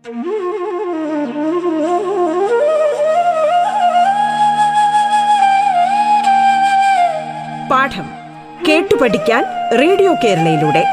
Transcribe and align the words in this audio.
പാഠം 0.00 0.12
കേട്ടു 8.68 8.94
പഠിക്കാൻ 8.94 9.44
റേഡിയോ 9.78 10.14
കേരളയിലൂടെ. 10.24 10.84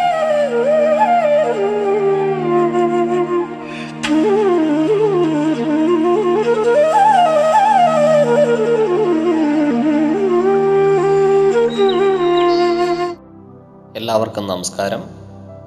എല്ലാവർക്കും 13.98 14.48
നമസ്കാരം. 14.48 15.04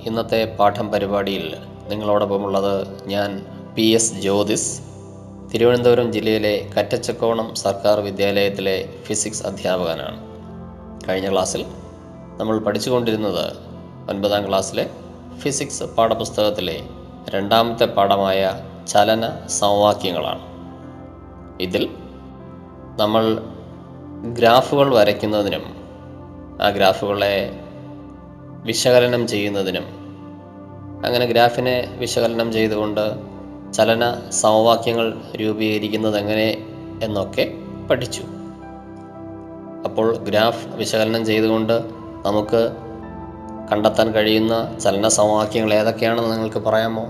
ഇന്നത്തെ 0.02 0.56
പാഠം 0.60 0.90
പരിപാടിയിൽ 0.90 1.69
നിങ്ങളോടൊപ്പമുള്ളത് 1.90 3.08
ഞാൻ 3.08 3.46
പി 3.74 3.82
എസ് 3.82 4.14
ജ്യോതിസ് 4.14 4.80
തിരുവനന്തപുരം 5.54 6.12
ജില്ലയിലെ 6.12 6.70
കറ്റച്ചക്കോണം 6.78 7.54
സർക്കാർ 7.54 8.00
വിദ്യാലയത്തിലെ 8.00 8.94
ഫിസിക്സ് 9.02 9.46
അധ്യാപകനാണ്. 9.46 10.18
കഴിഞ്ഞ 11.08 11.30
ക്ലാസ്സിൽ 11.30 11.66
നമ്മൾ 12.36 12.58
പഠിച്ചുകൊണ്ടിരുന്നത് 12.58 13.56
ഒൻപതാം 14.10 14.48
ക്ലാസ്സിലെ 14.48 14.90
ഫിസിക്സ് 15.38 15.82
പാഠപുസ്തകത്തിലെ 15.82 16.82
രണ്ടാമത്തെ 17.28 17.84
പാഠമായ 17.84 18.60
ചലന 18.88 19.46
സമവാക്യങ്ങളാണ്. 19.46 20.42
ഇതിൽ 21.60 21.88
നമ്മൾ 22.96 23.38
ഗ്രാഫുകൾ 24.34 24.94
വരയ്ക്കുന്നതിനും 24.94 25.64
ആ 26.62 26.68
ഗ്രാഫുകളെ 26.68 27.60
വിശകലനം 28.62 29.26
ചെയ്യുന്നതിനും 29.26 29.99
അങ്ങനെ 31.06 31.26
ഗ്രാഫിനെ 31.26 31.96
വിശകലനം 31.98 32.52
ചെയ്തുകൊണ്ട് 32.52 33.14
ചലന 33.72 34.30
സമവാക്യങ്ങൾ 34.30 35.20
രൂപീകരിക്കുന്നത് 35.36 36.18
എങ്ങനെ 36.18 36.66
എന്നൊക്കെ 37.02 37.54
പഠിച്ചു. 37.90 38.22
അപ്പോൾ 39.84 40.16
ഗ്രാഫ് 40.16 40.68
വിശകലനം 40.68 41.24
ചെയ്തുകൊണ്ട് 41.24 41.84
നമുക്ക് 42.26 42.76
കണ്ടെത്താൻ 43.72 44.12
കഴിയുന്ന 44.12 44.78
ചലന 44.78 45.08
സമവാക്യങ്ങൾ 45.08 45.74
ഏതൊക്കെയാണെന്ന് 45.74 46.32
നിങ്ങൾക്ക് 46.32 46.58
പറയാമോ? 46.58 47.02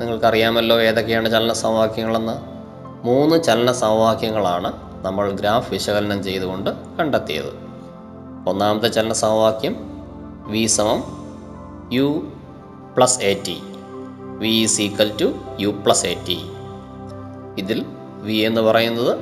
നിങ്ങൾക്കറിയാമല്ലോ 0.00 0.80
ഏതൊക്കെയാണ് 0.80 1.30
ചലന 1.30 1.52
സമവാക്യങ്ങളെന്ന്. 1.52 2.32
മൂന്ന് 3.06 3.42
ചലന 3.42 3.72
സമവാക്യങ്ങളാണ് 3.72 4.72
നമ്മൾ 5.06 5.30
ഗ്രാഫ് 5.30 5.72
വിശകലനം 5.72 6.22
ചെയ്തുകൊണ്ട് 6.22 6.70
കണ്ടെത്തിയത്. 6.70 7.68
ഒന്നാമത്തെ 8.48 8.88
ചലന 8.88 9.12
സമവാക്യം 9.12 9.76
വി 10.46 10.66
സമം 10.66 11.04
U 11.92 12.32
plus 12.98 13.20
A 13.20 13.42
T 13.48 13.62
V 14.38 14.48
is 14.48 14.82
equal 14.82 15.12
to 15.20 15.32
U 15.60 15.68
plus 15.68 16.06
A 16.06 16.14
T 16.28 16.38
ഇതിൽ 17.58 17.84
വി 18.22 18.32
എന്ന് 18.32 18.60
പറയുന്നത് 18.60 19.18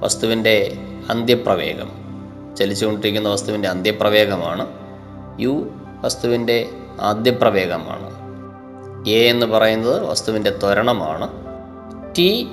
വസ്തുവിന്റെ 0.00 0.78
അന്ത്യപ്രവേഗം. 1.10 1.90
ചലിച്ചുകൊണ്ടിരിക്കുന്ന 2.56 3.28
വസ്തുവിന്റെ 3.28 3.68
അന്ത്യപ്രവേഗമാണ്. 3.68 4.66
യു 5.40 5.70
വസ്തുവിന്റെ 6.00 6.70
ആദ്യപ്രവേഗമാണ്. 7.00 8.10
എ 9.08 9.28
എന്ന് 9.28 9.46
പറയുന്നത് 9.46 10.04
വസ്തുവിന്റെ 10.04 10.50
ത്വരണമാണ്. 10.50 11.28
ടി 12.18 12.48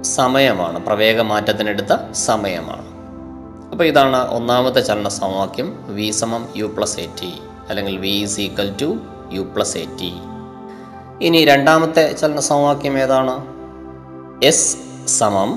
സമയമാണ്. 0.00 0.86
പ്രവേഗമാറ്റത്തിനെടുത്ത 0.86 2.12
സമയമാണ്. 2.12 2.86
അപ്പോൾ 3.70 3.84
ഇതാണ് 3.84 4.28
ഒന്നാമത്തെ 4.28 4.80
ചലന 4.80 5.08
സമവാക്യം. 5.08 5.94
വി 5.94 6.10
സമം 6.10 6.48
യു 6.56 6.64
പ്ലസ് 6.64 7.00
എ 7.00 7.06
ടി 7.06 7.32
അല്ലെങ്കിൽ 7.70 7.98
V 7.98 8.08
is 8.08 8.40
equal 8.40 8.74
to 8.82 8.96
U 9.32 9.42
plus 9.42 9.78
A 9.78 9.86
T 10.00 10.12
ഇനി 11.22 11.44
രണ്ടാമത്തെ 11.44 12.12
ചലന 12.12 12.40
സമവാക്യം 12.40 12.98
ഏതാണ്? 12.98 13.34
എസ് 14.42 14.76
സമം 15.06 15.50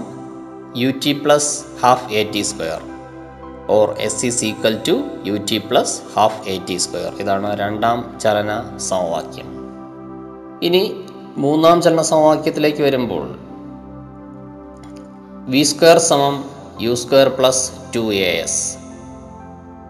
U 0.78 0.92
T 1.06 1.14
plus 1.14 1.64
half 1.84 2.14
A 2.14 2.24
T 2.24 2.42
square 2.42 2.82
or 3.70 3.90
S 4.00 4.26
is 4.26 4.46
equal 4.46 4.80
to 4.88 5.04
U 5.26 5.38
T 5.52 5.58
plus 5.58 6.02
half 6.16 6.50
A 6.50 6.60
T 6.68 6.78
square 6.78 7.14
ഇതാണ് 7.22 7.58
രണ്ടാം 7.58 8.20
ചലന 8.22 8.78
സമവാക്യം. 8.78 9.48
ഇനി 10.62 11.04
മൂന്നാം 11.38 11.82
ചലന 11.82 12.02
സമവാക്യത്തിലേക്ക് 12.02 12.84
വരുമ്പോൾ 12.84 13.26
വി 15.50 15.64
സ്ക്വയർ 15.64 15.98
സമം 15.98 16.44
U 16.82 16.94
square 16.96 17.30
plus 17.30 17.72
two 17.96 18.14
A 18.14 18.42
S 18.42 18.62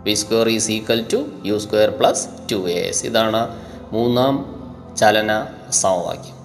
V 0.06 0.14
square 0.14 0.48
is 0.48 0.72
equal 0.72 1.02
to 1.14 1.20
U 1.46 1.58
square 1.58 1.90
plus 1.90 2.24
two 2.52 2.70
A 2.70 2.80
S 2.90 3.06
ഇതാണ് 3.06 3.42
മൂന്നാം 3.92 4.36
ചലന 4.98 5.32
സമവാക്യം. 5.72 6.36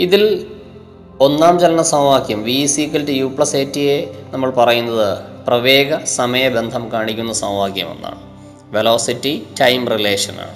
ഇതിൽ 0.00 0.22
ഒന്നാം 1.20 1.58
ചലന 1.58 1.82
സമവാക്യം 1.82 2.44
V 2.44 2.52
is 2.52 2.80
equal 2.80 3.04
to 3.06 3.12
U 3.12 3.26
plus 3.28 3.56
A 3.56 3.64
T 3.64 3.80
A 3.88 3.98
നമ്മൾ 4.32 4.50
പറയുന്നത് 4.50 5.08
പ്രവേഗ 5.44 5.98
സമയബന്ധം 6.04 6.92
കാണിക്കുന്ന 6.92 7.32
സമവാക്യം 7.32 7.90
എന്നാണ് 7.90 8.20
velocity 8.72 9.34
time 9.60 9.88
റിലേഷനാണ് 9.88 10.54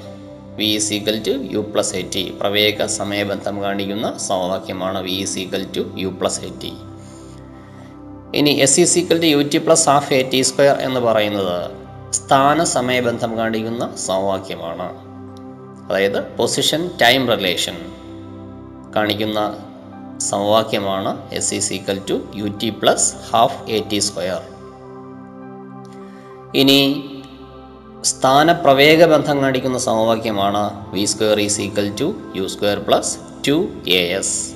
V 0.57 0.65
is 0.65 0.93
equal 0.93 1.19
to 1.23 1.35
U 1.53 1.61
plus 1.73 1.95
A 1.95 2.03
T 2.15 2.25
പ്രവേഗ 2.41 2.87
സമയബന്ധം 2.97 3.63
കാണിക്കുന്ന 3.63 4.09
സമവാക്യമാണ് 4.19 5.01
V 5.01 5.15
is 5.19 5.39
equal 5.39 5.65
to 5.77 5.85
U 5.97 6.09
plus 6.21 6.41
A 6.45 6.51
T 6.63 6.73
ഇനി 8.35 8.51
S 8.51 8.81
is 8.81 8.85
equal 8.85 9.21
to 9.21 9.27
U 9.27 9.43
T 9.43 9.59
plus 9.59 9.89
half 9.89 10.15
A 10.15 10.23
T 10.23 10.43
square 10.43 10.77
എന്ന് 10.81 11.01
പറയുന്നത് 11.01 11.57
സ്ഥാന 12.11 12.65
സമയബന്ധം 12.65 13.37
കാണിക്കുന്ന 13.39 13.95
സമവാക്യമാണ്. 13.97 14.87
അതായത് 15.87 16.21
പൊസിഷൻ 16.37 16.91
ടൈം 17.03 17.31
റിലേഷൻ 17.31 17.77
കാണിക്കുന്ന 18.97 19.41
സമവാക്യമാണ് 20.19 21.33
S 21.33 21.55
is 21.55 21.59
equal 21.59 21.99
to 22.09 22.23
U 22.35 22.49
T 22.61 22.71
plus 22.71 23.15
half 23.33 23.71
A 23.71 23.81
T 23.91 24.01
square 24.01 24.43
ഇനി 26.55 26.81
സ്ഥാനപ്രവേഗ 28.05 29.05
ബന്ധം 29.05 29.41
കാണിക്കുന്ന 29.43 29.79
സമവാക്യമാണ് 29.79 30.91
V 30.95 31.05
square 31.05 31.41
is 31.41 31.61
equal 31.61 31.93
to 32.01 32.15
U 32.37 32.47
square 32.47 32.79
plus 32.79 33.19
two 33.49 33.69
A 33.87 34.01
S 34.13 34.55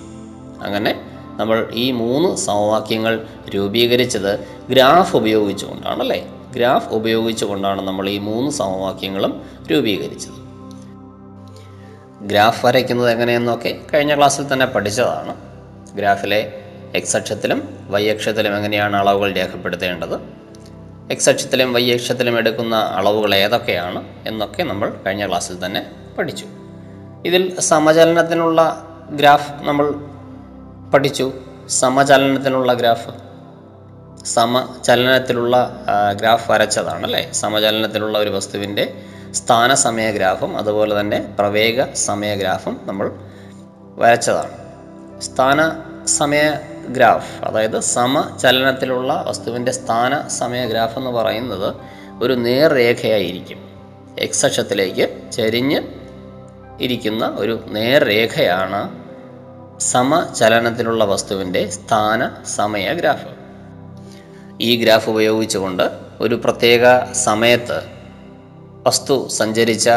അങ്ങനെ 0.62 0.92
നമ്മൾ 1.36 1.70
ഈ 1.72 1.90
മൂന്ന് 1.90 2.36
സമവാക്യങ്ങൾ 2.36 3.26
രൂപീകരിച്ചത് 3.54 4.48
ഗ്രാഫ് 4.70 5.16
ഉപയോഗിച്ചുകൊണ്ടാണല്ലേ? 5.16 6.26
ഗ്രാഫ് 6.56 6.88
ഉപയോഗിച്ചുകൊണ്ടാണ് 6.88 7.82
നമ്മൾ 7.82 8.08
ഈ 8.08 8.18
മൂന്ന് 8.18 8.50
സമവാക്യങ്ങളും 8.50 9.42
രൂപീകരിച്ചത്. 9.70 10.46
ഗ്രാഫ് 12.22 12.66
വരയ്ക്കുന്നത് 12.66 13.10
എങ്ങനെയെന്നൊക്കെ 13.10 13.80
കഴിഞ്ഞ 13.94 14.16
ക്ലാസ്സിൽ 14.16 14.52
തന്നെ 14.52 14.66
പഠിച്ചതാണ്. 14.66 15.36
ഗ്രാഫിലെ 15.96 16.62
എക്സ് 16.94 17.16
അക്ഷത്തിലും 17.16 17.86
വൈ 17.88 18.08
അക്ഷത്തിലും 18.08 18.56
എങ്ങനെയാണ് 18.56 18.96
അളവുകൾ 18.96 19.32
രേഖപ്പെടുത്തേണ്ടത്? 19.32 20.20
എക്സ് 21.10 21.30
അക്ഷത്തിലും 21.30 21.72
വൈ 21.72 21.90
അക്ഷത്തിലും 21.90 22.38
എടുക്കുന്ന 22.38 22.76
അളവുകൾ 22.76 23.34
ഏതൊക്കെയാണ് 23.34 24.04
എന്നൊക്കെ 24.26 24.62
നമ്മൾ 24.62 24.94
കഴിഞ്ഞ 25.06 25.28
ക്ലാസ്സിൽ 25.28 25.66
തന്നെ 25.66 25.86
പഠിച്ചു. 26.18 26.46
ഇതിൽ 27.26 27.60
സമചലനത്തിനുള്ള 27.60 28.86
ഗ്രാഫ് 29.10 29.52
നമ്മൾ 29.62 29.94
പഠിച്ചു. 30.94 31.32
സമചലനത്തിനുള്ള 31.68 32.72
ഗ്രാഫ്. 32.74 33.10
സമചലനത്തിലുള്ള 34.24 35.56
ഗ്രാഫ് 36.20 36.50
വരച്ചതാണ് 36.50 37.04
അല്ലേ 37.04 37.32
സമചലനത്തിലുള്ള 37.32 38.18
ഒരു 38.18 38.30
വസ്തുവിന്റെ 38.30 38.84
സ്ഥാനസമയ 39.30 40.10
ഗ്രാഫും 40.10 40.56
അതുപോലെ 40.56 41.00
തന്നെ 41.00 41.18
പ്രവേഗ 41.38 41.84
സമയ 41.92 42.34
ഗ്രാഫും 42.34 42.80
നമ്മൾ 42.84 43.12
വരച്ചതാണ്. 43.98 44.52
സ്ഥാന 45.20 45.60
സമയ 46.04 46.52
ഗ്രാഫ് 46.88 47.44
അതായത് 47.44 47.80
സമചലനത്തിലുള്ള 47.80 49.24
വസ്തുവിന്റെ 49.28 49.72
സ്ഥാന 49.72 50.28
സമയ 50.28 50.66
ഗ്രാഫ് 50.66 50.98
എന്ന് 50.98 51.10
പറയുന്നത് 51.10 51.74
ഒരു 52.22 52.32
നേർരേഖയായിരിക്കും. 52.32 53.58
എക്സ് 54.18 54.46
അക്ഷത്തിലേക്ക് 54.46 55.32
ചരിഞ്ഞ് 55.32 55.80
ഇരിക്കുന്ന 56.80 57.26
ഒരു 57.26 57.60
നേർരേഖയാണ് 57.66 59.05
സമചലനത്തിലുള്ള 59.80 61.04
വസ്തുവിന്റെ 61.04 61.70
സ്ഥാന 61.70 62.30
സമയ 62.46 62.92
ഗ്രാഫ്. 62.92 63.26
ഈ 64.60 64.76
ഗ്രാഫ് 64.76 65.10
ഉപയോഗിച്ചുകൊണ്ട് 65.10 65.82
ഒരു 66.20 66.34
പ്രത്യേക 66.34 67.12
സമയത്ത് 67.12 67.82
വസ്തു 68.86 69.28
സഞ്ചരിച്ച 69.28 69.90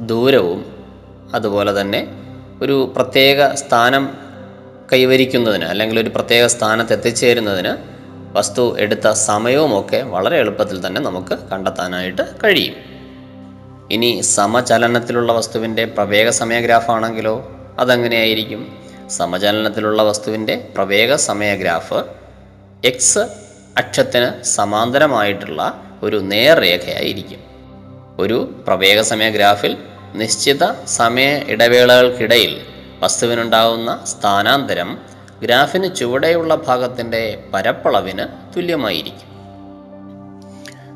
ദൂരവും 0.00 0.64
അതുപോലെ 1.34 1.80
തന്നെ 1.80 2.08
ഒരു 2.62 2.92
പ്രത്യേക 2.96 3.54
സ്ഥാനം 3.54 4.14
കൈവരിക്കുന്നതിന് 4.92 5.64
അല്ലെങ്കിൽ 5.64 6.00
ഒരു 6.00 6.08
പ്രത്യേക 6.08 6.46
സ്ഥാനത്ത് 6.46 6.92
എത്തിച്ചേരുന്നതിന് 6.92 7.76
വസ്തു 8.32 8.78
എടുത്ത 8.78 9.10
സമയവുമൊക്കെ 9.10 9.96
വളരെ 9.96 10.38
എളുപ്പത്തിൽ 10.38 10.86
തന്നെ 10.86 11.00
നമുക്ക് 11.00 11.38
കണ്ടെത്താനായിട്ട് 11.52 12.22
കഴിയും. 12.44 12.74
ഇനി 13.90 14.20
സമചലനത്തിലുള്ള 14.20 15.32
വസ്തുവിന്റെ 15.32 15.84
പ്രവേഗ 15.84 16.28
സമയ 16.28 16.60
ഗ്രാഫാണെങ്കിലോ 16.60 17.52
അതെങ്ങനെയായിരിക്കും? 17.78 18.79
സമചലനത്തിലുള്ള 19.10 20.02
വസ്തുവിന്റെ 20.02 20.68
പ്രവേഗ 20.74 21.14
സമയ 21.14 21.54
ഗ്രാഫ് 21.54 22.04
എക്സ് 22.84 23.18
അക്ഷത്തിന് 23.78 24.44
സമാന്തരമായിട്ടുള്ള 24.44 25.60
ഒരു 26.02 26.16
നേർരേഖയായിരിക്കും. 26.16 27.40
ഒരു 28.18 28.54
പ്രവേഗ 28.66 29.00
സമയ 29.00 29.30
ഗ്രാഫിൽ 29.30 29.76
നിശ്ചിത 30.14 30.84
സമയ 30.84 31.42
ഇടവേളകൾക്കിടയിൽ 31.48 32.60
വസ്തുവിനുണ്ടാകുന്ന 33.00 34.04
സ്ഥാനാന്തരം 34.04 34.98
ഗ്രാഫിന് 35.42 35.96
ചുവടെയുള്ള 35.96 36.54
ഭാഗത്തിന്റെ 36.54 37.44
പരപ്പളവിന് 37.54 38.56
തുല്യമായിരിക്കും. 38.56 39.26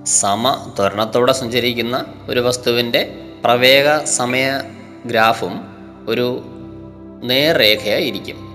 സമ 0.07 0.73
ത്വരണത്തോടെ 0.79 1.33
സഞ്ചരിക്കുന്ന 1.33 2.05
ഒരു 2.29 2.41
വസ്തുവിന്റെ 2.41 3.15
പ്രവേഗ 3.45 4.05
സമയ 4.05 4.61
ഗ്രാഫും 5.07 5.55
ഒരു 6.09 6.27
നേർരേഖയായിരിക്കും. 7.25 8.55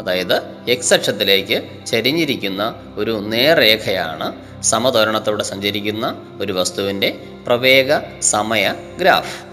അതായത് 0.00 0.42
എക്സ് 0.68 0.94
അക്ഷത്തിലേക്ക് 0.94 1.86
ചരിഞ്ഞിരിക്കുന്ന 1.86 2.74
ഒരു 2.96 3.20
നേർരേഖയാണ് 3.26 4.36
സമതോരണത്തോടെ 4.62 5.44
സഞ്ചരിക്കുന്ന 5.44 6.22
ഒരു 6.40 6.52
വസ്തുവിന്റെ 6.52 7.22
പ്രവേഗ 7.46 8.20
സമയ 8.20 8.74
ഗ്രാഫ്. 9.00 9.48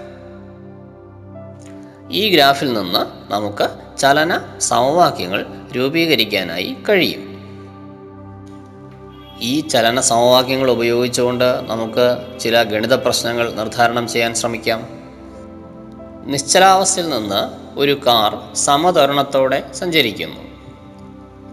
ഈ 2.11 2.29
ഗ്രാഫിൽ 2.29 2.73
നിന്ന് 2.73 3.33
നമുക്ക് 3.33 3.97
ചലന 3.97 4.41
സമവാക്യങ്ങൾ 4.59 5.45
രൂപീകരിക്കാനായി 5.75 6.75
കഴിയും. 6.89 7.35
ഈ 9.41 9.61
ചലന 9.61 9.99
സമവാക്യങ്ങൾ 9.99 10.71
ഉപയോഗിച്ചുകൊണ്ട് 10.71 11.45
നമുക്ക് 11.61 12.39
ചില 12.39 12.63
ഗണിത 12.63 12.93
പ്രശ്നങ്ങൾ 12.93 13.53
നിർദ്ധാരണം 13.53 14.07
ചെയ്യാൻ 14.07 14.33
ശ്രമിക്കാം. 14.33 15.04
നിശ്ചലാവസ്ഥയിൽ 16.25 17.09
നിന്ന് 17.09 17.65
ഒരു 17.79 17.99
കാർ 18.07 18.55
സമതരണത്തോടെ 18.55 19.71
സഞ്ചരിക്കുന്നു. 19.73 20.41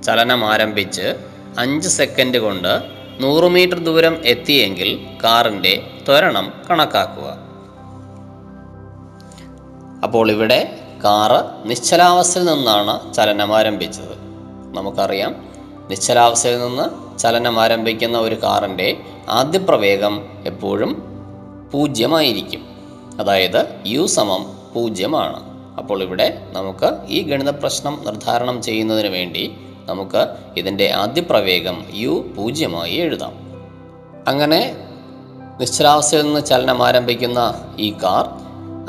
ചലനം 0.02 0.46
ആരംഭിച്ച് 0.46 1.14
അഞ്ച് 1.58 1.88
സെക്കൻഡ് 1.88 2.38
കൊണ്ട് 2.38 2.82
നൂറ് 3.20 3.44
മീറ്റർ 3.44 3.78
ദൂരം 3.78 4.16
എത്തിയെങ്കിൽ 4.24 5.06
കാറിന്റെ 5.24 5.90
ത്വരണം 6.08 6.52
കണക്കാക്കുക. 6.70 7.36
അപ്പോൾ 10.04 10.30
ഇവിടെ 10.30 10.80
കാറ് 11.04 11.70
നിശ്ചലാവസ്ഥയിൽ 11.70 12.44
നിന്നാണ് 12.44 13.14
ചലനം 13.14 13.56
ആരംഭിച്ചത്. 13.56 14.16
നമുക്കറിയാം 14.74 15.48
നിശ്ചലാവസ്ഥയിൽ 15.90 16.58
നിന്ന് 16.58 17.18
ചലനം 17.18 17.60
ആരംഭിക്കുന്ന 17.60 18.18
ഒരു 18.18 18.34
കാറിന്റെ 18.34 19.00
ആദ്യ 19.28 19.58
പ്രവേഗം 19.58 20.28
എപ്പോഴും 20.46 21.02
പൂജ്യമായിരിക്കും. 21.72 22.66
അതായത് 23.20 23.80
യു 23.86 24.06
സമം 24.06 24.61
പൂജ്യമാണ്. 24.74 25.40
അപ്പോൾ 25.78 26.02
ഇവിടെ 26.02 26.26
നമുക്ക് 26.52 26.88
ഈ 27.08 27.22
ഗണിത 27.22 27.50
പ്രശ്നം 27.50 27.94
നിർദ്ധാരണം 28.06 28.62
ചെയ്യുന്നതിന് 28.62 29.08
വേണ്ടി 29.08 29.44
നമുക്ക് 29.86 30.36
ഇതിന്റെ 30.56 30.92
ആദ്യ 30.92 31.22
പ്രവേഗം 31.22 31.84
യു 31.94 32.24
പൂജ്യമായി 32.36 32.94
എഴുതാം. 32.94 33.34
അങ്ങനെ 34.28 34.76
നിശ്ചലാവസ്ഥയിൽ 35.60 36.22
നിന്ന് 36.22 36.42
ചലനം 36.46 36.82
ആരംഭിക്കുന്ന 36.82 37.40
ഈ 37.78 37.88
കാർ 38.02 38.24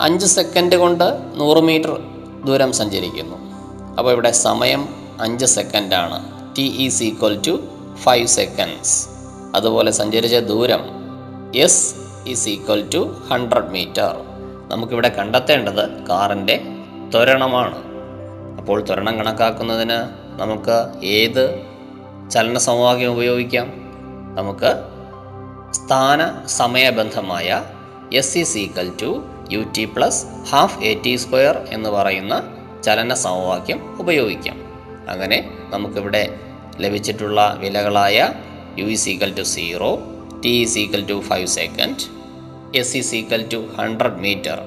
അഞ്ച് 0.02 0.26
സെക്കൻഡ് 0.26 0.76
കൊണ്ട് 0.76 1.08
നൂറ് 1.36 1.62
മീറ്റർ 1.62 1.94
ദൂരം 2.46 2.74
സഞ്ചരിക്കുന്നു. 2.74 3.38
അപ്പോൾ 3.98 4.12
ഇവിടെ 4.12 4.32
സമയം 4.32 4.84
അഞ്ച് 5.20 5.46
സെക്കൻഡാണ് 5.46 6.18
T 6.58 6.66
is 6.86 7.04
equal 7.04 7.36
to 7.48 7.54
five 8.04 8.28
seconds 8.28 8.96
അതുപോലെ 9.56 9.92
സഞ്ചരിച്ച 9.92 10.36
ദൂരം 10.36 10.84
S 11.56 11.84
is 12.28 12.50
equal 12.50 12.82
to 12.96 13.02
hundred 13.32 13.72
metre 13.72 14.12
നമുക്കിവിടെ 14.74 15.10
കണ്ടെത്തേണ്ടത് 15.10 16.06
കാറിന്റെ 16.08 16.62
ത്വരണമാണ്. 17.12 17.78
അപ്പോൾ 18.58 18.84
ത്വരണം 18.84 19.18
കണക്കാക്കുന്നതിന് 19.18 19.98
നമുക്ക് 20.42 21.06
ഏത് 21.06 21.62
ചലന 22.32 22.58
സമവാക്യം 22.58 23.12
ഉപയോഗിക്കാം? 23.12 23.68
നമുക്ക് 24.36 24.72
സ്ഥാന 25.74 26.46
സമയബന്ധമായ 26.46 27.64
S 28.14 28.38
is 28.38 28.58
equal 28.58 28.92
to 29.02 29.26
U 29.52 29.66
T 29.78 29.86
plus 29.86 30.26
half 30.50 30.84
A 30.84 31.02
T 31.06 31.16
square 31.16 31.68
എന്ന് 31.70 31.90
പറയുന്ന 31.90 32.44
ചലന 32.84 33.14
സമവാക്യം 33.14 33.98
ഉപയോഗിക്കാം. 34.00 34.58
അങ്ങനെ 35.10 35.52
നമുക്കിവിടെ 35.70 36.40
ലഭിച്ചിട്ടുള്ള 36.80 37.58
വിലകളായ 37.60 38.30
U 38.78 38.86
is 38.86 39.10
equal 39.10 39.34
to 39.38 39.42
zero 39.42 40.00
T 40.46 40.50
is 40.50 40.80
equal 40.80 41.06
to 41.06 41.22
five 41.22 41.48
second 41.48 42.13
S 42.76 42.98
is 42.98 43.02
equal 43.16 43.48
to 43.54 43.58
hundred 43.78 44.20
metre 44.20 44.60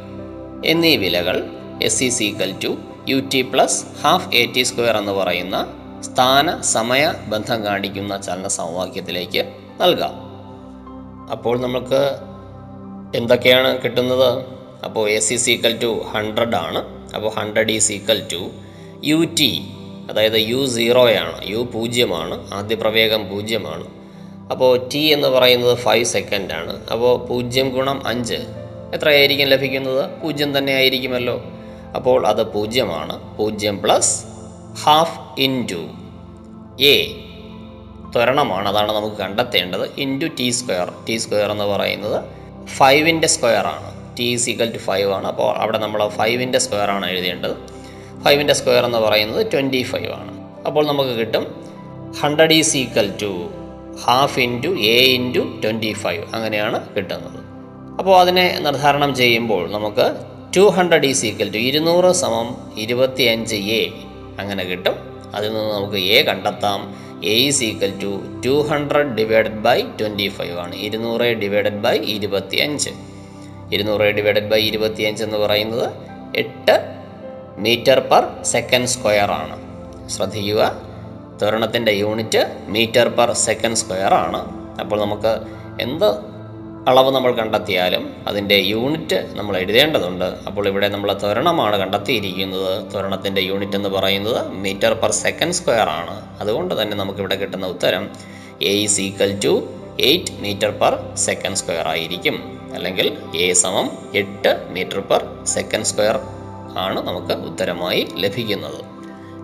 എന്നീ 0.64 0.96
വിലകൾ 0.96 1.50
S 1.82 2.04
is 2.04 2.24
equal 2.24 2.54
to 2.64 2.76
U 3.08 3.20
T 3.32 3.42
plus 3.42 3.84
half 4.02 4.34
A 4.34 4.46
T 4.46 4.62
square 4.62 4.96
എന്ന് 4.96 5.12
പറയുന്ന 5.12 5.74
സ്ഥാന 6.00 6.60
സമയ 6.60 7.14
ബന്ധം 7.28 7.64
കാണിക്കുന്ന 7.64 8.16
ചലന 8.16 8.46
സമവാക്യത്തിലേക്ക് 8.46 9.54
നൽകാം. 9.80 10.14
അപ്പോൾ 11.30 11.60
നമുക്ക് 11.60 12.20
എന്തൊക്കെയാണ് 13.16 13.82
കിട്ടുന്നത്? 13.82 14.44
അപ്പോൾ 14.84 15.10
S 15.10 15.32
is 15.32 15.50
equal 15.50 15.78
to 15.78 16.02
hundred 16.14 16.56
ആണ്. 16.56 17.10
അപ്പോൾ 17.14 17.28
hundred 17.28 17.70
is 17.70 17.92
equal 17.92 18.28
to 18.32 18.50
U 19.04 19.24
T 19.38 19.68
അതായത് 20.10 20.48
യു 20.48 20.66
സീറോയാണ് 20.66 21.40
യു 21.44 21.58
പൂജ്യമാണ്. 21.58 22.52
ആദ്യ 22.52 22.74
പ്രവേഗം 22.74 23.28
പൂജ്യമാണ്. 23.28 23.95
അപ്പോൾ 24.50 24.88
ടി 24.94 24.98
എന്ന് 24.98 25.28
പറയുന്നത് 25.28 25.78
ഫൈവ് 25.78 26.04
ആണ്. 26.52 26.86
അപ്പോൾ 26.90 27.26
പൂജ്യം 27.26 27.68
ഗുണം 27.68 28.06
അഞ്ച് 28.06 28.34
എത്രയായിരിക്കും 28.94 29.48
ലഭിക്കുന്നത്? 29.48 30.20
പൂജ്യം 30.20 30.58
തന്നെ 30.58 30.72
ആയിരിക്കുമല്ലോ. 30.72 31.44
അപ്പോൾ 31.96 32.26
അത് 32.26 32.52
പൂജ്യമാണ്. 32.52 33.36
പൂജ്യം 33.36 33.82
പ്ലസ് 33.82 34.24
ഹാഫ് 34.84 35.40
ഇന്റു 35.40 35.88
എ 36.80 37.06
ത്വരണമാണ്. 38.12 38.68
അതാണ് 38.68 38.92
നമുക്ക് 38.92 39.16
കണ്ടെത്തേണ്ടത്. 39.16 39.90
Into 39.98 40.26
T 40.26 40.50
square 40.50 40.92
T 41.08 41.16
square 41.16 41.50
എന്ന് 41.50 41.64
പറയുന്നത് 41.64 42.24
ഫൈവിന്റെ 42.66 43.28
സ്ക്വയർ 43.28 43.66
ആണ്. 43.66 44.16
T 44.16 44.22
is 44.22 44.50
equal 44.50 44.70
to 44.70 44.78
five 44.78 45.12
ആണ്. 45.12 45.26
അപ്പോൾ 45.26 45.56
അവിടെ 45.56 45.78
നമ്മൾ 45.78 46.08
ഫൈവിന്റെ 46.08 46.58
സ്ക്വയർ 46.58 46.90
ആണ് 46.90 47.10
എഴുതേണ്ടത്. 47.10 47.56
ഫൈവിന്റെ 48.24 48.54
സ്ക്വയർ 48.54 48.84
എന്ന് 48.84 48.98
പറയുന്നത് 48.98 49.52
ട്വന്റി 49.52 49.82
ഫൈവ് 49.82 50.12
ആണ്. 50.12 50.62
അപ്പോൾ 50.66 50.86
നമുക്ക് 50.86 51.10
കിട്ടും 51.10 51.64
hundred 52.20 52.52
is 52.52 52.76
equal 52.76 53.12
to 53.22 53.48
half 54.04 54.40
into 54.40 54.68
A 54.68 54.96
into 54.98 55.60
twenty 55.64 55.92
five 55.92 56.24
അങ്ങനെയാണ് 56.34 56.94
കിട്ടുന്നത്. 56.96 57.40
അപ്പോൾ 57.98 58.20
അതിനെ 58.20 58.58
നിർദ്ധാരണം 58.60 59.14
ചെയ്യുമ്പോൾ 59.14 59.70
നമുക്ക് 59.70 60.16
two 60.56 60.60
hundred 60.60 61.06
is 61.06 61.26
equal 61.26 61.52
to 61.52 61.56
ഇരുന്നൂറ് 61.56 62.12
സമം 62.12 62.56
ഇരുപത്തി 62.76 63.22
അഞ്ച് 63.22 63.54
എ 63.54 63.90
അങ്ങനെ 64.40 64.64
കിട്ടും. 64.64 64.94
അതിൽ 65.34 65.54
നിന്ന് 65.54 65.74
നമുക്ക് 65.74 65.96
എ 65.96 66.22
കണ്ടെത്താം. 66.22 67.06
A 67.24 67.32
is 67.32 67.64
equal 67.64 67.92
to 68.02 68.22
two 68.46 68.68
hundred 68.68 69.14
divided 69.14 69.58
by 69.58 69.82
twenty 69.82 70.28
five 70.28 70.58
ആണ്. 70.58 70.74
ഇരുന്നൂറ് 70.74 71.20
ഡിവൈഡഡ് 71.20 71.80
ബൈ 71.80 71.98
ഇരുപത്തി 71.98 72.56
അഞ്ച് 72.56 72.90
ഇരുന്നൂറ് 73.72 74.00
ഡിവൈഡഡ് 74.00 74.50
ബൈ 74.50 74.60
ഇരുപത്തി 74.60 75.02
അഞ്ച് 75.02 75.24
എന്ന് 75.24 75.36
പറയുന്നത് 75.36 75.92
എട്ട് 76.36 76.96
മീറ്റർ 77.58 77.98
പെർ 78.00 78.42
സെക്കൻഡ് 78.42 78.86
സ്ക്വയർ 78.86 79.30
ആണ്. 79.30 79.56
ശ്രദ്ധിക്കുക. 80.08 80.85
ത്വരണത്തിന്റെ 81.42 81.92
unit 81.92 82.64
metre 82.68 83.08
per 83.08 83.32
second 83.32 83.76
square 83.76 84.14
ആണ്. 84.14 84.40
അപ്പോൾ 84.80 85.00
നമുക്ക് 85.00 85.40
എന്ത് 85.80 86.36
അളവ് 86.90 87.10
നമ്മൾ 87.14 87.32
കണ്ടെത്തിയാലും 87.32 88.16
അതിന്റെ 88.28 88.54
യൂണിറ്റ് 88.54 89.32
നമ്മൾ 89.34 89.56
എഴുതേണ്ടതുണ്ട്. 89.56 90.24
അപ്പോൾ 90.24 90.68
ഇവിടെ 90.68 90.88
നമ്മൾ 90.88 91.12
ത്വരണമാണ് 91.12 91.76
കണ്ടെത്തിയിരിക്കുന്നത്. 91.76 92.92
ത്വരണത്തിന്റെ 92.92 93.40
യൂണിറ്റ് 93.40 93.76
എന്ന് 93.76 93.88
പറയുന്നത് 93.88 94.48
മീറ്റർ 94.48 94.92
പെർ 94.92 95.10
സെക്കൻഡ് 95.10 95.52
സ്ക്വയർ 95.52 95.88
ആണ്. 95.88 96.38
അതുകൊണ്ട് 96.40 96.82
തന്നെ 96.82 96.96
നമുക്കിവിടെ 96.96 97.34
കിട്ടുന്ന 97.34 97.66
ഉത്തരം 97.66 98.10
A 98.62 98.74
is 98.82 99.00
equal 99.00 99.40
to 99.44 99.68
eight 100.00 100.32
metre 100.40 100.70
per 100.70 101.14
second 101.14 101.56
square 101.56 101.88
ആയിരിക്കും. 101.88 102.58
അല്ലെങ്കിൽ 102.74 103.18
എ 103.34 103.52
സമം 103.52 103.90
എട്ട് 104.14 104.66
മീറ്റർ 104.70 105.00
പെർ 105.00 105.44
സെക്കൻഡ് 105.44 105.84
സ്ക്വയർ 105.84 106.20
ആണ് 106.78 107.06
നമുക്ക് 107.06 107.32
ഉത്തരമായി 107.32 108.08
ലഭിക്കുന്നത്. 108.16 108.80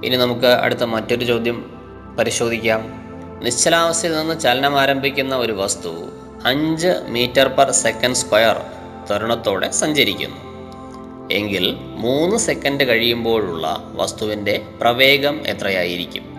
ഇനി 0.05 0.17
നമുക്ക് 0.17 0.47
അടുത്ത 0.47 0.83
മറ്റൊരു 0.83 1.25
ചോദ്യം 1.25 1.72
പരിശോധിക്കാം. 2.19 3.03
നിശ്ചലാവസ്ഥയിൽ 3.43 4.17
നിന്ന് 4.17 4.41
ചലനം 4.41 4.81
ആരംഭിക്കുന്ന 4.81 5.37
ഒരു 5.37 5.53
വസ്തു 5.53 6.09
അഞ്ച് 6.45 7.05
മീറ്റർ 7.09 7.49
പെർ 7.49 7.71
സെക്കൻഡ് 7.71 8.15
സ്ക്വയർ 8.15 8.57
ത്വരണത്തോടെ 9.07 9.71
സഞ്ചരിക്കുന്നു. 9.71 10.37
എങ്കിൽ 11.33 11.77
മൂന്ന് 11.79 12.37
സെക്കൻഡ് 12.37 12.85
കഴിയുമ്പോഴുള്ള 12.85 13.91
വസ്തുവിന്റെ 13.93 14.67
പ്രവേഗം 14.81 15.47
എത്രയായിരിക്കും? 15.47 16.33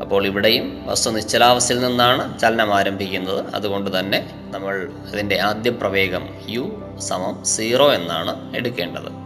അപ്പോൾ 0.00 0.26
ഇവിടെയും 0.26 0.86
വസ്തു 0.86 1.10
നിശ്ചലാവസ്ഥയിൽ 1.10 1.80
നിന്നാണ് 1.80 2.38
ചലനം 2.38 2.74
ആരംഭിക്കുന്നത്. 2.74 3.54
അതുകൊണ്ട് 3.54 3.98
തന്നെ 3.98 4.30
നമ്മൾ 4.50 4.88
ഇതിന്റെ 5.12 5.40
ആദ്യ 5.40 5.70
പ്രവേഗം 5.70 6.28
യു 6.48 6.82
സമം 6.98 7.44
സീറോ 7.44 7.92
എന്നാണ് 7.92 8.56
എടുക്കേണ്ടത്. 8.56 9.23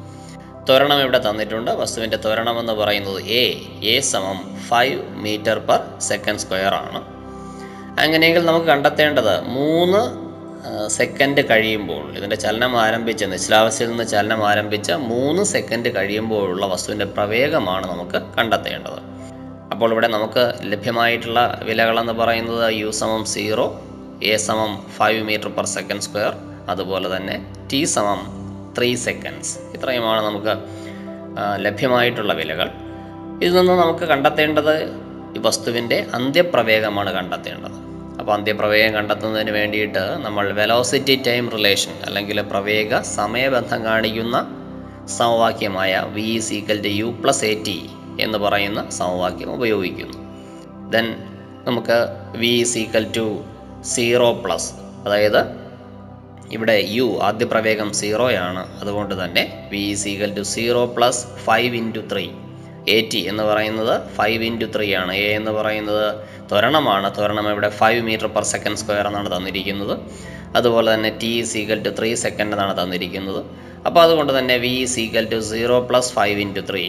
ത്വരണം 0.68 0.98
ഇവിടെ 1.04 1.18
തന്നിട്ടുണ്ട്. 1.26 1.70
വസ്തുവിന്റെ 1.80 2.16
ത്വരണം 2.24 2.56
എന്ന് 2.60 2.72
പറയുന്നത് 2.72 3.20
എ 3.42 3.44
എ 3.92 4.00
സമം 4.12 4.38
five 4.68 4.96
metre 5.24 5.58
per 5.68 5.80
second 6.08 6.38
square 6.38 6.74
ആണ്. 6.74 7.00
അങ്ങനെയെങ്കിൽ 8.04 8.42
നമുക്ക് 8.48 8.66
കണ്ടെത്തേണ്ടത് 8.66 9.34
മൂന്ന് 9.56 10.28
സെക്കൻഡ് 10.98 11.42
കഴിയുമ്പോൾ 11.50 12.04
ഇതിന്റെ 12.16 12.36
ചലനം 12.36 12.72
ആരംഭിച്ച 12.84 13.24
നിശ്ചലാവസ്ഥയിൽ 13.32 13.90
നിന്ന് 13.90 14.06
ചലനം 14.12 14.40
ആരംഭിച്ച 14.50 14.90
മൂന്ന് 15.10 15.42
സെക്കൻഡ് 15.42 15.88
കഴിയുമ്പോഴുള്ള 15.96 16.66
വസ്തുവിന്റെ 16.66 17.06
പ്രവേഗമാണ് 17.16 17.86
നമുക്ക് 17.92 18.18
കണ്ടെത്തേണ്ടത്. 18.38 19.00
അപ്പോൾ 19.72 19.92
ഇവിടെ 19.92 20.08
നമുക്ക് 20.08 20.44
ലഭ്യമായിട്ടുള്ള 20.72 21.40
വിലകളെന്ന് 21.68 22.12
പറയുന്നത് 22.12 22.74
യു 22.80 22.90
സമം 23.00 23.24
സീറോ 23.34 23.66
എ 24.22 24.36
സമം 24.46 24.72
five 24.98 25.22
metre 25.28 25.48
per 25.48 25.64
second 25.76 26.04
square 26.08 26.34
അതുപോലെ 26.68 27.16
തന്നെ 27.16 27.36
ടി 27.72 27.84
സമം 27.84 28.20
ത്രീ 28.78 28.94
സെക്കൻഡ്സ് 28.94 29.58
ഇത്രയുമാണ് 29.76 30.26
നമുക്ക് 30.26 30.54
ലഭ്യമായിട്ടുള്ള 31.64 32.32
വിലകൾ. 32.32 32.70
ഇതിൽ 33.42 33.56
നിന്ന് 33.58 33.72
നമുക്ക് 33.72 34.04
കണ്ടെത്തേണ്ടത് 34.04 34.74
ഈ 35.36 35.38
വസ്തുവിന്റെ 35.38 36.06
അന്ത്യപ്രവേഗമാണ് 36.14 37.10
കണ്ടെത്തേണ്ടത്. 37.14 37.76
അപ്പോൾ 38.18 38.32
അന്ത്യപ്രവേഗം 38.32 38.94
കണ്ടെത്തുന്നതിന് 38.94 39.50
വേണ്ടിയിട്ട് 39.50 39.98
നമ്മൾ 39.98 40.52
വെലോസിറ്റി 40.52 41.22
ടൈം 41.26 41.50
റിലേഷൻ 41.50 41.92
അല്ലെങ്കിൽ 42.06 42.40
പ്രവേഗ 42.40 43.00
സമയബന്ധം 43.00 43.84
കാണിക്കുന്ന 43.84 44.38
സമവാക്യമായ 45.18 46.00
V 46.16 46.22
is 46.22 46.52
equal 46.52 46.80
to 46.82 46.88
U 46.88 47.10
plus 47.22 47.44
A 47.44 47.62
T 47.66 47.90
എന്ന് 48.20 48.38
പറയുന്ന 48.38 48.90
സമവാക്യം 48.90 49.54
ഉപയോഗിക്കുന്നു. 49.54 50.18
ദെൻ 50.90 51.06
നമുക്ക് 51.66 51.98
V 52.38 52.46
is 52.46 52.78
equal 52.78 53.06
to 53.16 53.26
zero 53.82 54.32
plus 54.32 54.70
അതായത് 55.06 55.40
ഇവിടെ 56.56 56.76
യു 56.96 57.06
ആദ്യ 57.28 57.46
പ്രവേഗം 57.52 57.88
സീറോയാണ്. 58.00 58.62
അതുകൊണ്ട് 58.80 59.14
തന്നെ 59.22 59.42
V 59.72 59.82
is 59.92 60.06
equal 60.12 60.32
to 60.38 60.44
zero 60.54 60.82
plus 60.96 61.22
five 61.46 61.72
into 61.82 62.02
three 62.12 62.24
A 62.94 62.98
T 63.12 63.20
എന്ന് 63.30 63.44
പറയുന്നത് 63.50 63.94
ഫൈവ് 64.18 64.42
ഇന്റു 64.50 64.66
ത്രീ 64.74 64.86
ആണ്. 65.00 65.12
എ 65.24 65.26
എന്ന് 65.38 65.52
പറയുന്നത് 65.58 66.04
ത്വരണമാണ്. 66.50 67.08
ത്വരണം 67.16 67.46
ഇവിടെ 67.52 67.68
five 67.80 68.00
metre 68.08 68.28
per 68.36 68.44
second 68.52 68.80
square 68.82 69.06
എന്നാണ് 69.10 69.30
തന്നിരിക്കുന്നത്. 69.36 69.94
അതുപോലെ 70.58 70.88
തന്നെ 70.94 71.10
T 71.22 71.32
is 71.40 71.54
equal 71.62 71.80
to 71.86 71.90
three 71.98 72.10
second 72.24 72.54
എന്നാണ് 72.56 72.74
തന്നിരിക്കുന്നത്. 72.80 73.40
അപ്പോൾ 73.86 74.00
അതുകൊണ്ട് 74.06 74.32
തന്നെ 74.38 74.56
V 74.64 74.72
is 74.84 74.98
equal 75.04 75.26
to 75.34 75.40
zero 75.52 75.76
plus 75.90 76.10
five 76.18 76.38
into 76.46 76.62
three 76.70 76.84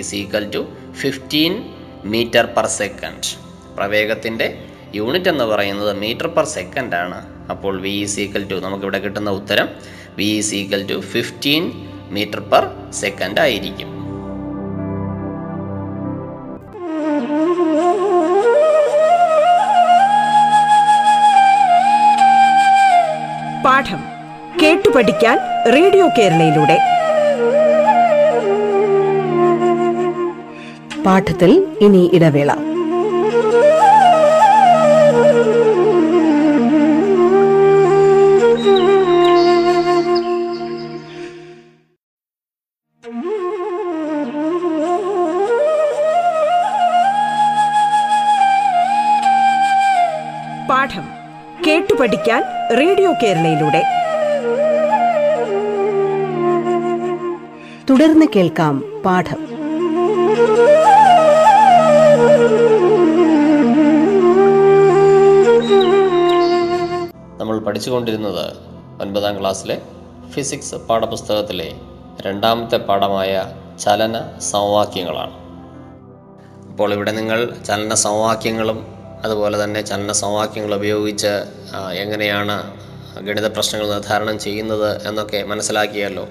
is 0.00 0.14
equal 0.20 0.46
to 0.56 0.62
fifteen 1.02 1.52
metre 2.14 2.46
per 2.56 2.66
second 2.80 3.28
പ്രവേഗത്തിന്റെ 3.76 4.46
unit 5.00 5.28
എന്ന് 5.28 5.44
പറയുന്നത് 5.52 5.92
മീറ്റർ 6.04 6.28
പെർ 6.36 6.46
സെക്കൻഡാണ് 6.54 7.18
അപ്പോൾ 7.50 7.80
വി 7.80 7.88
ഈസ് 7.88 8.20
ഈക്വൽ 8.20 8.46
ടു 8.50 8.54
നമുക്കിവിടെ 8.54 8.98
കിട്ടുന്ന 8.98 9.30
ഉത്തരം 9.30 9.68
V 10.18 10.24
is 10.24 10.54
equal 10.54 10.86
to 10.86 11.00
fifteen 11.00 11.72
metre 12.10 12.40
per 12.40 12.64
second 12.90 13.40
ആയിരിക്കും. 13.40 14.02
പാഠം 23.64 24.02
കേട്ടു 24.62 24.88
പഠിക്കാൻ 24.88 25.38
റേഡിയോ 25.72 26.08
കേരളയിലൂടെ. 26.18 26.78
പാഠത്തിൽ 31.02 31.74
ഇനി 31.80 32.10
ഇടവേള. 32.12 32.71
പഠിക്കാൻ 52.02 52.42
റേഡിയോ 52.78 53.12
കേരളയിലൂടെ. 53.12 53.82
തുടർന്ന് 57.90 58.26
കേൾക്കാം 58.36 59.02
പാഠം. 59.04 59.36
നമ്മൾ 67.40 67.58
പഠിച്ചുകൊണ്ടിരുന്നത് 67.58 68.56
ഒൻപതാം 69.02 69.40
ക്ലാസ്സിലെ 69.40 69.82
ഫിസിക്സ് 70.30 70.74
പാഠപുസ്തകത്തിലെ 70.74 71.72
രണ്ടാമത്തെ 72.20 72.76
പാഠമായ 72.76 73.52
ചലന 73.80 74.38
സമവാക്യങ്ങളാണ്. 74.38 75.34
അപ്പോൾ 76.70 76.92
ഇവിടെ 76.92 77.12
നിങ്ങൾ 77.12 77.56
ചലന 77.66 77.94
സമവാക്യങ്ങളും 77.94 79.01
അതുപോലെ 79.24 79.64
തന്നെ 79.64 79.80
ചലന 79.80 80.12
സമവാക്യങ്ങൾ 80.12 80.74
ഉപയോഗിച്ച് 80.74 81.32
എങ്ങനെയാണ് 81.94 82.56
ഗണിത 83.20 83.46
പ്രശ്നങ്ങൾ 83.46 83.88
നിർദ്ധാരണം 83.88 84.38
ചെയ്യുന്നത് 84.38 85.08
എന്നൊക്കെ 85.08 85.42
മനസ്സിലാക്കിയല്ലോ. 85.42 86.28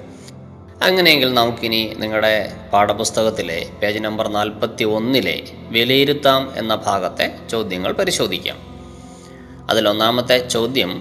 അങ്ങനെയെങ്കിൽ 0.84 1.34
നമുക്കിനി 1.34 1.94
നിങ്ങളുടെ 1.98 2.54
പാഠപുസ്തകത്തിലെ 2.74 3.70
പേജ് 3.84 4.00
നമ്പർ 4.00 4.28
നാൽപ്പത്തി 4.28 4.84
ഒന്നിലെ 4.84 5.44
വിലയിരുത്താം 5.70 6.54
എന്ന 6.58 6.76
ഭാഗത്തെ 6.76 7.40
ചോദ്യങ്ങൾ 7.52 7.92
പരിശോധിക്കാം. 7.92 8.58
അതിലൊന്നാമത്തെ 9.70 10.48
ചോദ്യം 10.48 10.92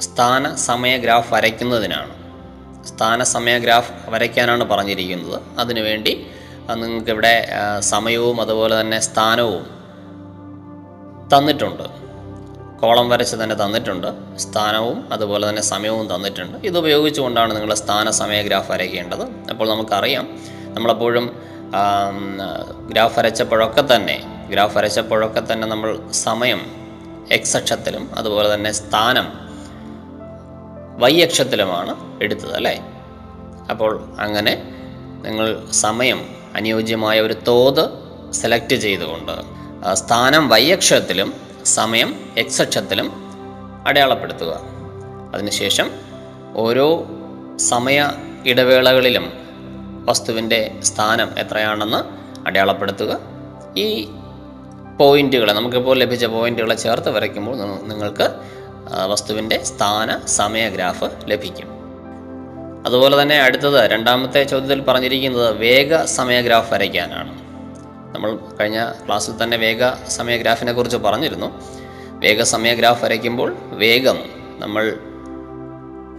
സ്ഥാന 0.00 0.54
സമയ 0.54 0.96
ഗ്രാഫ് 0.96 1.34
വരയ്ക്കുന്നതിനാണ്. 1.34 2.12
സ്ഥാന 2.86 3.22
സമയ 3.22 3.58
ഗ്രാഫ് 3.58 3.92
വരയ്ക്കാനാണ് 4.08 4.64
പറഞ്ഞിരിക്കുന്നത്. 4.64 5.42
അതിനുവേണ്ടി 5.58 6.26
നിങ്ങൾക്കിവിടെ 6.74 7.48
സമയവും 7.78 8.40
അതുപോലെ 8.40 8.80
തന്നെ 8.80 9.00
സ്ഥാനവും 9.00 9.75
തന്നിട്ടുണ്ട്. 11.32 11.86
കോളം 12.80 13.08
വരച്ച് 13.08 13.36
തന്നെ 13.36 13.56
തന്നിട്ടുണ്ട്. 13.56 14.08
സ്ഥാനവും 14.38 15.12
അതുപോലെ 15.12 15.48
തന്നെ 15.48 15.62
സമയവും 15.62 16.14
തന്നിട്ടുണ്ട്. 16.14 16.66
ഇത് 16.66 16.78
ഉപയോഗിച്ചുകൊണ്ടാണ് 16.78 17.56
നിങ്ങൾ 17.56 17.74
സ്ഥാന 17.74 18.10
സമയ 18.10 18.42
ഗ്രാഫ് 18.42 18.70
വരയ്ക്കേണ്ടത്. 18.72 19.24
അപ്പോൾ 19.50 19.68
നമുക്കറിയാം. 19.68 20.26
നമ്മളെപ്പോഴും 20.74 21.26
ഗ്രാഫ് 22.90 23.18
വരച്ചപ്പോഴൊക്കെ 23.18 23.82
തന്നെ 23.94 24.16
ഗ്രാഫ് 24.50 24.76
വരച്ചപ്പോഴൊക്കെ 24.78 25.52
തന്നെ 25.52 25.68
നമ്മൾ 25.68 25.90
സമയം 26.10 26.60
എക്സ് 27.32 27.56
അക്ഷത്തിലും 27.56 28.14
അതുപോലെ 28.14 28.54
തന്നെ 28.54 28.72
സ്ഥാനം 28.72 29.26
വൈ 31.02 31.20
അക്ഷത്തിലുമാണ് 31.22 32.22
എടുത്തത് 32.22 32.56
അല്ലേ? 32.56 32.74
അപ്പോൾ 33.70 33.92
അങ്ങനെ 34.18 34.52
നിങ്ങൾ 35.24 35.46
സമയം 35.70 36.20
അനുയോജ്യമായ 36.56 37.20
ഒരു 37.20 37.36
തോത് 37.48 37.84
സെലക്ട് 38.32 38.74
ചെയ്തുകൊണ്ട് 38.74 39.65
സ്ഥാനം 39.94 40.48
വൈ 40.48 40.72
അക്ഷത്തിലും 40.72 41.34
സമയം 41.64 42.30
എക്സ് 42.38 42.62
അക്ഷത്തിലും 42.62 43.12
അടയാളപ്പെടുത്തുക. 43.86 44.60
അതിനുശേഷം 45.34 45.90
ഓരോ 46.54 47.06
സമയ 47.56 48.12
ഇടവേളകളിലും 48.46 49.32
വസ്തുവിന്റെ 50.04 50.78
സ്ഥാനം 50.82 51.38
എത്രയാണെന്ന് 51.38 51.96
അടയാളപ്പെടുത്തുക. 52.48 53.18
ഈ 53.76 54.08
പോയിന്റുകളെ 55.00 55.52
നമുക്കിപ്പോൾ 55.52 55.98
ലഭിച്ച 55.98 56.24
പോയിന്റുകളെ 56.24 56.74
ചേർത്ത് 56.74 57.10
വരയ്ക്കുമ്പോൾ 57.10 57.56
നിങ്ങൾക്ക് 57.88 58.30
വസ്തുവിന്റെ 59.06 59.62
സ്ഥാന 59.62 60.20
സമയ 60.26 60.68
ഗ്രാഫ് 60.68 61.04
ലഭിക്കും. 61.26 61.68
അതുപോലെ 62.86 63.22
തന്നെ 63.22 63.38
അടുത്തത് 63.38 63.90
രണ്ടാമത്തെ 63.90 64.44
ചോദ്യത്തിൽ 64.44 64.80
പറഞ്ഞിരിക്കുന്നത് 64.80 65.56
വേഗ 65.56 66.04
സമയ 66.04 66.40
ഗ്രാഫ് 66.40 66.72
വരയ്ക്കാനാണ്. 66.72 67.45
നമ്മൾ 68.16 68.38
കഴിഞ്ഞ 68.60 68.90
ക്ലാസ്സിൽ 69.06 69.32
തന്നെ 69.42 69.56
വേഗ 69.56 69.90
സമയ 70.08 70.36
ഗ്രാഫിനെ 70.36 70.72
കുറിച്ച് 70.72 70.96
പറഞ്ഞിരുന്നു. 70.96 71.48
വേഗ 72.18 72.42
സമയ 72.42 72.74
ഗ്രാഫ് 72.74 73.04
വരയ്ക്കുമ്പോൾ 73.04 73.56
വേഗം 73.82 74.18
നമ്മൾ 74.58 74.84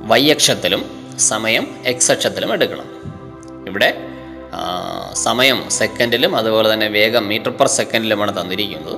വൈ 0.10 0.32
അക്ഷത്തിലും 0.32 0.84
സമയം 1.20 1.66
എക്സ് 1.86 2.12
അക്ഷത്തിലും 2.12 2.54
എടുക്കണം. 2.54 2.88
ഇവിടെ 3.68 3.90
സമയം 5.14 5.70
സെക്കൻഡിലും 5.70 6.36
അതുപോലെ 6.36 6.74
തന്നെ 6.74 6.88
വേഗം 6.88 7.28
മീറ്റർ 7.28 7.50
പെർ 7.50 7.68
സെക്കൻഡിലുമാണ് 7.68 8.42
തന്നിരിക്കുന്നത്. 8.42 8.98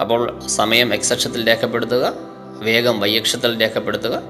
അപ്പോൾ 0.00 0.40
സമയം 0.46 0.94
എക്സ് 0.94 1.12
അക്ഷത്തിൽ 1.12 1.48
രേഖപ്പെടുത്തുക 1.48 2.14
വേഗം 2.60 3.00
വൈ 3.00 3.18
അക്ഷത്തിൽ 3.18 3.60
രേഖപ്പെടുത്തുക. 3.60 4.22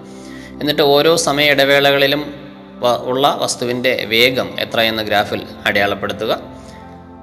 എന്നിട്ട് 0.60 0.82
ഓരോ 0.82 1.16
സമയ 1.16 1.46
ഇടവേളകളിലും 1.50 2.22
ഉള്ള 3.04 3.38
വസ്തുവിന്റെ 3.42 4.04
വേഗം 4.08 4.48
എത്രയെന്ന് 4.60 5.02
ഗ്രാഫിൽ 5.02 5.42
അടയാളപ്പെടുത്തുക. 5.66 6.55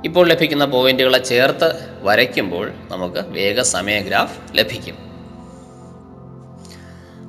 ഇപ്പോൾ 0.08 0.30
ലഭിക്കുന്ന 0.30 0.66
പോയിന്റുകളെ 0.66 1.18
ചേർത്ത് 1.18 1.68
വരയ്ക്കുമ്പോൾ 2.02 2.72
നമുക്ക് 2.92 3.22
വേഗ 3.28 3.62
സമയ 3.62 4.00
ഗ്രാഫ് 4.00 4.58
ലഭിക്കും. 4.58 4.98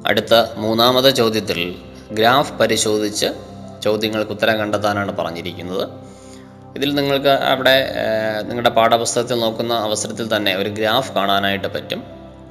അടുത്ത 0.06 0.34
മൂന്നാമത്തെ 0.56 1.10
ചോദ്യത്തിൽ 1.10 1.74
ഗ്രാഫ് 2.12 2.52
പരിശോധിച്ച് 2.52 3.26
ചോദ്യങ്ങൾക്ക് 3.84 4.32
ഉത്തരം 4.32 4.58
കണ്ടെത്താനാണ് 4.58 5.12
പറഞ്ഞിരിക്കുന്നത്. 5.16 5.84
ഇതിൽ 6.76 6.94
നിങ്ങൾക്ക് 6.94 7.28
അവിടെ 7.28 7.74
നിങ്ങളുടെ 8.42 8.70
പാഠപുസ്തകത്തിൽ 8.70 9.38
നോക്കുന്ന 9.38 9.74
അവസരത്തിൽ 9.74 10.36
തന്നെ 10.36 10.56
ഒരു 10.56 10.68
ഗ്രാഫ് 10.68 11.12
കാണാനായിട്ട് 11.12 11.68
പറ്റും. 11.68 12.02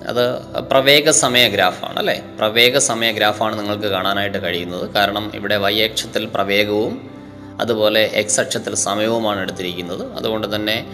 അത് 0.07 0.23
പ്രവേഗ 0.71 1.09
സമയ 1.09 1.47
ഗ്രാഫാണ് 1.47 1.97
അല്ലേ? 1.99 2.23
പ്രവേഗ 2.39 2.77
സമയ 2.77 3.11
ഗ്രാഫാണ് 3.11 3.59
നിങ്ങൾക്ക് 3.59 3.83
കാണാനായിട്ട് 3.83 4.37
കഴിയുന്നത്. 4.37 4.89
കാരണം 4.89 5.31
ഇവിടെ 5.35 5.57
വൈ 5.57 5.81
അക്ഷത്തിൽ 5.81 6.25
പ്രവേഗവും 6.25 7.22
അതുപോലെ 7.61 8.01
എക്സ് 8.01 8.39
അക്ഷത്തിൽ 8.39 8.75
സമയവുമാണ് 8.75 9.39
എടുത്തിരിക്കുന്നത്. 9.39 10.13
അതുകൊണ്ട് 10.13 10.55
തന്നെ 10.55 10.87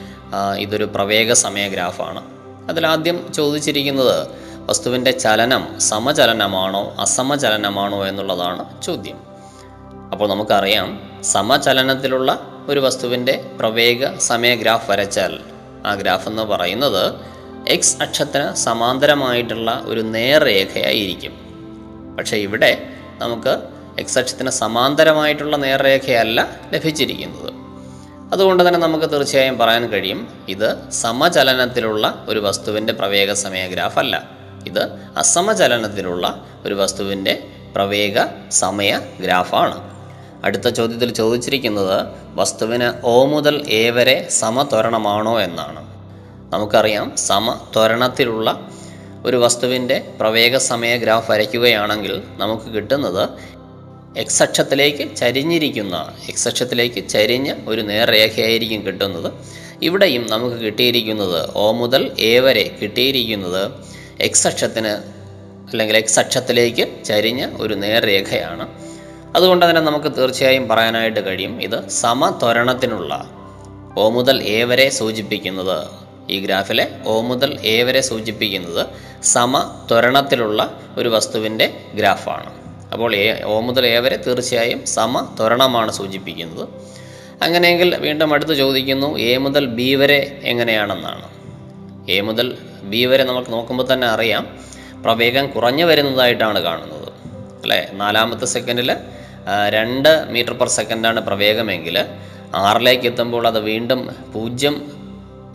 ഇതൊരു 0.57 0.83
പ്രവേഗ 0.83 1.33
സമയ 1.33 1.67
ഗ്രാഫാണ്. 1.67 2.23
അതിലാദ്യം 2.69 3.33
ചോദിച്ചിരിക്കുന്നത് 3.33 4.27
വസ്തുവിന്റെ 4.69 5.11
ചലനം 5.11 5.79
സമചലനമാണോ 5.79 6.95
അസമചലനമാണോ 6.99 8.05
എന്നുള്ളതാണ് 8.05 8.81
ചോദ്യം. 8.81 9.17
അപ്പോൾ 10.11 10.29
നമുക്കറിയാം 10.29 11.11
സമചലനത്തിലുള്ള 11.23 12.39
ഒരു 12.67 12.79
വസ്തുവിന്റെ 12.79 13.51
പ്രവേഗ 13.59 14.17
സമയ 14.17 14.55
ഗ്രാഫ് 14.55 14.91
വരച്ചാൽ 14.91 15.39
ആ 15.85 15.95
ഗ്രാഫ് 15.95 16.27
എന്ന് 16.27 16.43
പറയുന്നത് 16.43 17.15
എക്സ് 17.67 17.97
അക്ഷത്തിന് 18.01 18.53
സമാന്തരമായിട്ടുള്ള 18.53 19.83
ഒരു 19.85 20.01
നേർരേഖയായിരിക്കും. 20.01 21.33
പക്ഷേ 22.17 22.37
ഇവിടെ 22.37 22.87
നമുക്ക് 23.17 23.78
എക്സ് 23.99 24.19
അക്ഷത്തിന് 24.19 24.51
സമാന്തരമായിട്ടുള്ള 24.61 25.55
നേർരേഖയല്ല 25.57 26.39
ലഭിച്ചിരിക്കുന്നത്. 26.73 27.51
അതുകൊണ്ട് 28.33 28.61
തന്നെ 28.67 28.79
നമുക്ക് 28.79 29.07
തീർച്ചയായും 29.13 29.57
പറയാൻ 29.57 29.85
കഴിയും 29.91 30.19
ഇത് 30.49 30.69
സമചലനത്തിലുള്ള 30.91 32.25
ഒരു 32.29 32.39
വസ്തുവിന്റെ 32.39 32.93
പ്രവേഗ 32.93 33.33
സമയ 33.43 33.63
ഗ്രാഫ് 33.67 33.99
അല്ല 33.99 34.15
ഇത് 34.67 34.83
അസമചലനത്തിലുള്ള 35.17 36.25
ഒരു 36.65 36.73
വസ്തുവിന്റെ 36.73 37.33
പ്രവേഗ 37.75 38.17
സമയ 38.49 38.91
ഗ്രാഫാണ്. 39.21 39.77
അടുത്ത 40.45 40.67
ചോദ്യത്തിൽ 40.69 41.09
ചോദിച്ചിരിക്കുന്നത് 41.13 41.97
വസ്തുവിന് 42.35 42.89
ഓ 43.03 43.15
മുതൽ 43.25 43.55
എ 43.69 43.89
വരെ 43.89 44.27
സമത്വരണമാണോ 44.41 45.33
എന്നാണ്. 45.47 45.81
നമുക്കറിയാം 46.53 47.07
സമത്വരണത്തിലുള്ള 47.29 48.49
ഒരു 49.25 49.37
വസ്തുവിന്റെ 49.37 49.97
പ്രവേഗ 50.19 50.57
സമയ 50.57 50.97
ഗ്രാഫ് 50.97 51.31
വരയ്ക്കുകയാണെങ്കിൽ 51.31 52.13
നമുക്ക് 52.37 52.67
കിട്ടുന്നത് 52.75 53.23
എക്സ് 54.17 54.43
അക്ഷത്തിലേക്ക് 54.43 55.15
ചരിഞ്ഞിരിക്കുന്ന 55.15 56.13
എക്സ് 56.29 56.47
അക്ഷത്തിലേക്ക് 56.47 57.09
ചരിഞ്ഞ 57.09 57.53
ഒരു 57.67 57.81
നേർരേഖയായിരിക്കും 57.81 58.85
കിട്ടുന്നത്. 58.85 59.31
ഇവിടെയും 59.81 60.27
നമുക്ക് 60.27 60.55
കിട്ടിയിരിക്കുന്നത് 60.55 61.49
ഓ 61.55 61.71
മുതൽ 61.71 62.11
എ 62.19 62.39
വരെ 62.39 62.77
കിട്ടിയിരിക്കുന്നത് 62.81 63.71
എക്സ് 64.21 64.47
അക്ഷത്തിന് 64.47 64.93
അല്ലെങ്കിൽ 65.71 65.97
എക്സ് 65.97 66.19
അക്ഷത്തിലേക്ക് 66.19 66.87
ചരിഞ്ഞ 67.05 67.49
ഒരു 67.59 67.73
നേർരേഖയാണ്. 67.73 68.67
അതുകൊണ്ട് 69.35 69.69
തന്നെ 69.69 69.81
നമുക്ക് 69.81 70.07
തീർച്ചയായും 70.17 70.67
പറയാനായിട്ട് 70.67 71.19
കഴിയും 71.19 71.61
ഇത് 71.61 71.89
സമത്വരണത്തിനുള്ള 71.89 73.25
ഓ 73.97 74.09
മുതൽ 74.09 74.43
എ 74.43 74.63
വരെ 74.63 74.89
സൂചിപ്പിക്കുന്നത് 74.89 75.87
ഈ 76.29 76.39
ഗ്രാഫിലെ 76.45 76.87
ഓ 77.05 77.21
മുതൽ 77.21 77.59
എ 77.63 77.83
വരെ 77.83 78.01
സൂചിപ്പിക്കുന്നത് 78.01 78.85
സമത്വരണത്തിലുള്ള 79.23 80.75
ഒരു 80.97 81.09
വസ്തുവിന്റെ 81.09 81.73
ഗ്രാഫാണ്. 81.95 82.58
അപ്പോൾ 82.93 83.11
എ 83.15 83.25
ഓ 83.51 83.55
മുതൽ 83.67 83.85
എ 83.85 83.97
വരെ 84.05 84.17
തീർച്ചയായും 84.27 84.79
സമത്വരണമാണ് 84.95 85.91
സൂചിപ്പിക്കുന്നത്. 85.99 86.63
അങ്ങനെയെങ്കിൽ 87.45 87.89
വീണ്ടും 88.05 88.33
അടുത്ത് 88.35 88.53
ചോദിക്കുന്നു 88.61 89.09
എ 89.29 89.31
മുതൽ 89.45 89.65
ബി 89.77 89.89
വരെ 90.01 90.19
എങ്ങനെയാണെന്നാണ്. 90.51 91.27
എ 92.15 92.17
മുതൽ 92.29 92.47
ബി 92.91 93.01
വരെ 93.11 93.23
നമുക്ക് 93.29 93.51
നോക്കുമ്പോൾ 93.55 93.87
തന്നെ 93.93 94.07
അറിയാം 94.15 94.43
പ്രവേഗം 95.05 95.45
കുറഞ്ഞു 95.55 95.85
വരുന്നതായിട്ടാണ് 95.89 96.59
കാണുന്നത്. 96.67 97.09
അല്ലേ? 97.63 97.79
നാലാമത്തെ 98.01 98.47
സെക്കൻഡിൽ 98.55 98.89
രണ്ട് 99.75 100.09
മീറ്റർ 100.33 100.53
പെർ 100.59 100.69
സെക്കൻഡാണ് 100.77 101.19
പ്രവേഗമെങ്കിൽ 101.27 101.95
ആറിലേക്ക് 102.65 103.05
എത്തുമ്പോൾ 103.11 103.43
അത് 103.47 103.59
വീണ്ടും 103.69 103.99
പൂജ്യം 104.33 104.75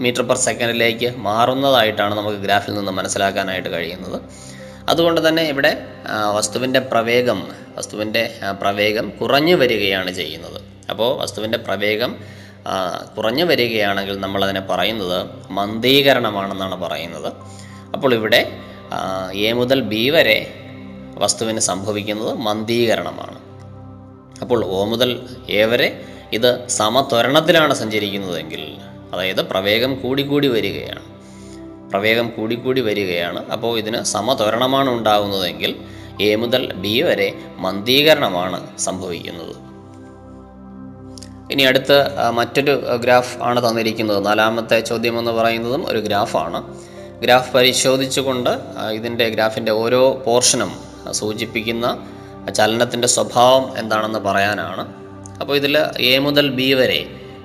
മീറ്റർ 0.04 0.22
പെർ 0.28 0.38
സെക്കൻഡിലേക്ക് 0.46 1.08
മാറുന്നതായിട്ടാണ് 1.26 2.14
നമുക്ക് 2.20 2.38
ഗ്രാഫിൽ 2.46 2.74
നിന്ന് 2.78 2.92
മനസ്സിലാക്കാനായിട്ട് 2.98 3.70
കഴിയുന്നത്. 3.74 4.18
അതുകൊണ്ട് 4.88 5.28
തന്നെ 5.28 5.42
ഇവിടെ 5.42 5.86
വസ്തുവിന്റെ 6.36 6.80
പ്രവേഗം 6.80 7.38
വസ്തുവിന്റെ 7.76 8.22
പ്രവേഗം 8.60 9.10
കുറഞ്ഞു 9.10 9.54
വരികയാണ് 9.54 10.10
ചെയ്യുന്നത്. 10.10 10.60
അപ്പോൾ 10.90 11.22
വസ്തുവിന്റെ 11.22 11.58
പ്രവേഗം 11.58 12.16
കുറഞ്ഞു 13.16 13.44
വരികയാണെങ്കിൽ 13.44 14.16
നമ്മളതിനെ 14.18 14.60
പറയുന്നത് 14.60 15.30
മന്ദീകരണമാണെന്നാണ് 15.50 16.76
പറയുന്നത്. 16.76 17.32
അപ്പോൾ 17.94 18.14
ഇവിടെ 18.14 18.40
എ 19.32 19.52
മുതൽ 19.52 19.80
ബി 19.80 20.10
വരെ 20.10 20.38
വസ്തുവിന് 21.14 21.58
സംഭവിക്കുന്നത് 21.58 22.34
മന്ദീകരണമാണ്. 22.38 23.38
അപ്പോൾ 24.40 24.64
ഒ 24.64 24.84
മുതൽ 24.84 25.10
എ 25.48 25.64
വരെ 25.64 25.88
ഇത് 26.32 26.68
സമത്വരണത്തിലാണ് 26.68 27.74
സഞ്ചരിക്കുന്നതെങ്കിൽ 27.74 28.62
അതായത് 29.12 29.42
പ്രവേഗം 29.50 30.00
കൂടിക്കൂടി 30.02 30.46
വരികയാണ്. 30.46 31.02
പ്രവേഗം 31.94 32.28
കൂടിക്കൂടി 32.36 32.80
വരികയാണ്. 32.90 33.40
അപ്പോൾ 33.54 33.78
ഇതിന് 33.78 34.02
സമത്വരണമാണ് 34.14 34.90
ഉണ്ടാകുന്നതെങ്കിൽ 34.90 35.74
എ 36.20 36.36
മുതൽ 36.36 36.72
ബി 36.82 37.02
വരെ 37.02 37.28
മന്ദീകരണമാണ് 37.58 38.58
സംഭവിക്കുന്നത്. 38.78 39.54
ഇനി 41.52 41.62
അടുത്ത 41.62 41.92
മറ്റൊരു 42.38 42.74
ഗ്രാഫ് 43.04 43.34
ആണ് 43.42 43.68
തന്നിരിക്കുന്നത്. 43.68 44.26
നാലാമത്തെ 44.26 44.80
ചോദ്യം 44.80 45.18
എന്ന് 45.18 45.30
പറയുന്നതും 45.30 45.82
ഒരു 45.90 45.98
ഗ്രാഫാണ്. 45.98 46.60
ഗ്രാഫ് 47.22 47.52
പരിശോധിച്ചുകൊണ്ട് 47.52 48.50
ഇതിന്റെ 48.92 49.28
ഗ്രാഫിന്റെ 49.28 49.72
ഓരോ 49.72 50.00
പോർഷനും 50.26 50.72
സൂചിപ്പിക്കുന്ന 51.12 51.86
ചലനത്തിന്റെ 52.58 53.08
സ്വഭാവം 53.08 53.78
എന്താണെന്ന് 53.78 54.18
പറയാനാണ്. 54.18 54.84
അപ്പോൾ 55.40 55.54
ഇതിൽ 55.56 55.76
എ 55.98 56.18
മുതൽ 56.18 56.48
ബി 56.50 56.72
വരെ 56.80 57.00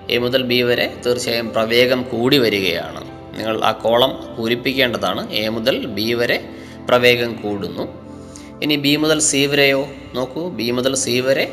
എ 0.10 0.18
മുതൽ 0.18 0.44
ബി 0.52 0.62
വരെ 0.62 1.02
തീർച്ചയായും 1.06 1.50
പ്രവേഗം 1.50 2.04
കൂടി 2.04 2.38
വരികയാണ്. 2.38 3.02
നിങ്ങൾ 3.40 3.58
ആ 3.70 3.72
കോളം 3.84 4.12
പൂരിപ്പിക്കേണ്ടതാണ്. 4.36 5.22
എ 5.42 5.50
മുതൽ 5.56 5.76
ബി 5.98 6.08
വരെ 6.20 6.38
പ്രവേഗം 6.90 7.32
കൂടുന്നു. 7.42 7.86
ഇനി 8.64 8.76
ബി 8.86 8.94
മുതൽ 8.96 9.20
സി 9.32 9.42
വരെയോ? 9.52 9.82
നോക്കൂ 10.14 10.44
ബി 10.60 10.68
മുതൽ 10.78 10.94
സി 10.96 11.16
വരെ 11.20 11.46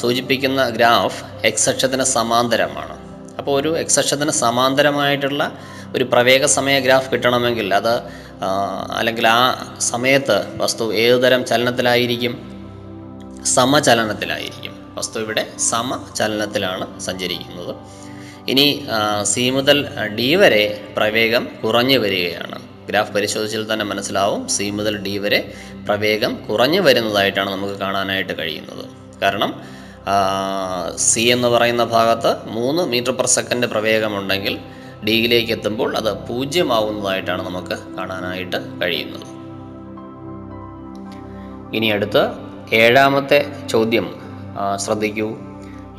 സൂചിപ്പിക്കുന്ന 0.00 0.62
ഗ്രാഫ് 0.68 1.20
എക്സ് 1.46 1.68
അക്ഷത്തിന് 1.70 2.04
സമാന്തരമാണ്. 2.16 2.94
അപ്പോൾ 3.38 3.54
ഒരു 3.60 3.70
എക്സ് 3.78 3.98
അക്ഷത്തിന് 4.00 4.32
സമാന്തരമായിട്ടുള്ള 4.44 5.42
ഒരു 5.96 6.04
പ്രവേഗ 6.04 6.44
സമയ 6.54 6.76
ഗ്രാഫ് 6.86 7.08
കിട്ടണമെങ്കിൽ 7.12 7.68
അത് 7.74 7.94
അല്ലെങ്കിൽ 8.98 9.26
ആ 9.28 9.40
സമയത്ത് 9.90 10.36
വസ്തു 10.62 10.84
ഏതുതരം 11.04 11.42
ചലനത്തിലായിരിക്കും? 11.50 12.34
സമചലനത്തിലായിരിക്കും. 13.54 14.74
വസ്തു 14.98 15.18
ഇവിടെ 15.20 15.44
സമചലനത്തിലാണ് 15.70 16.86
സഞ്ചരിക്കുന്നത്. 17.00 17.72
ഇനി 18.52 18.66
സി 19.30 19.44
മുതൽ 19.54 19.78
ഡി 20.18 20.28
വരെ 20.40 20.64
പ്രവേഗം 20.96 21.44
കുറഞ്ഞു 21.62 21.96
വരികയാണ്. 22.04 22.58
ഗ്രാഫ് 22.88 23.12
പരിശോധിച്ചാൽ 23.14 23.64
തന്നെ 23.72 23.84
മനസ്സിലാവും 23.90 24.42
സി 24.54 24.66
മുതൽ 24.76 24.94
ഡി 25.06 25.14
വരെ 25.24 25.40
പ്രവേഗം 25.88 26.32
കുറഞ്ഞു 26.46 26.80
വരുന്നതായിട്ടാണ് 26.86 27.50
നമുക്ക് 27.54 27.76
കാണാനായിട്ട് 27.82 28.34
കഴിയുന്നത്. 28.38 28.84
കാരണം 29.22 29.50
സി 31.08 31.22
എന്ന് 31.34 31.48
പറയുന്ന 31.54 31.84
ഭാഗത്ത് 31.96 32.30
മൂന്ന് 32.56 32.82
മീറ്റർ 32.92 33.14
പെർ 33.18 33.28
സെക്കൻഡ് 33.36 33.66
പ്രവേഗമുണ്ടെങ്കിൽ 33.72 34.54
ഡിയിലേക്ക് 35.06 35.52
എത്തുമ്പോൾ 35.56 35.90
അത് 36.00 36.10
പൂജ്യമാവുന്നതായിട്ടാണ് 36.28 37.42
നമുക്ക് 37.48 37.76
കാണാനായിട്ട് 37.98 38.58
കഴിയുന്നത്. 38.82 39.26
ഇനി 41.76 41.90
അടുത്ത് 41.96 42.22
ഏഴാമത്തെ 42.82 43.40
ചോദ്യം 43.74 44.08
ശ്രദ്ധിക്കൂ. 44.84 45.28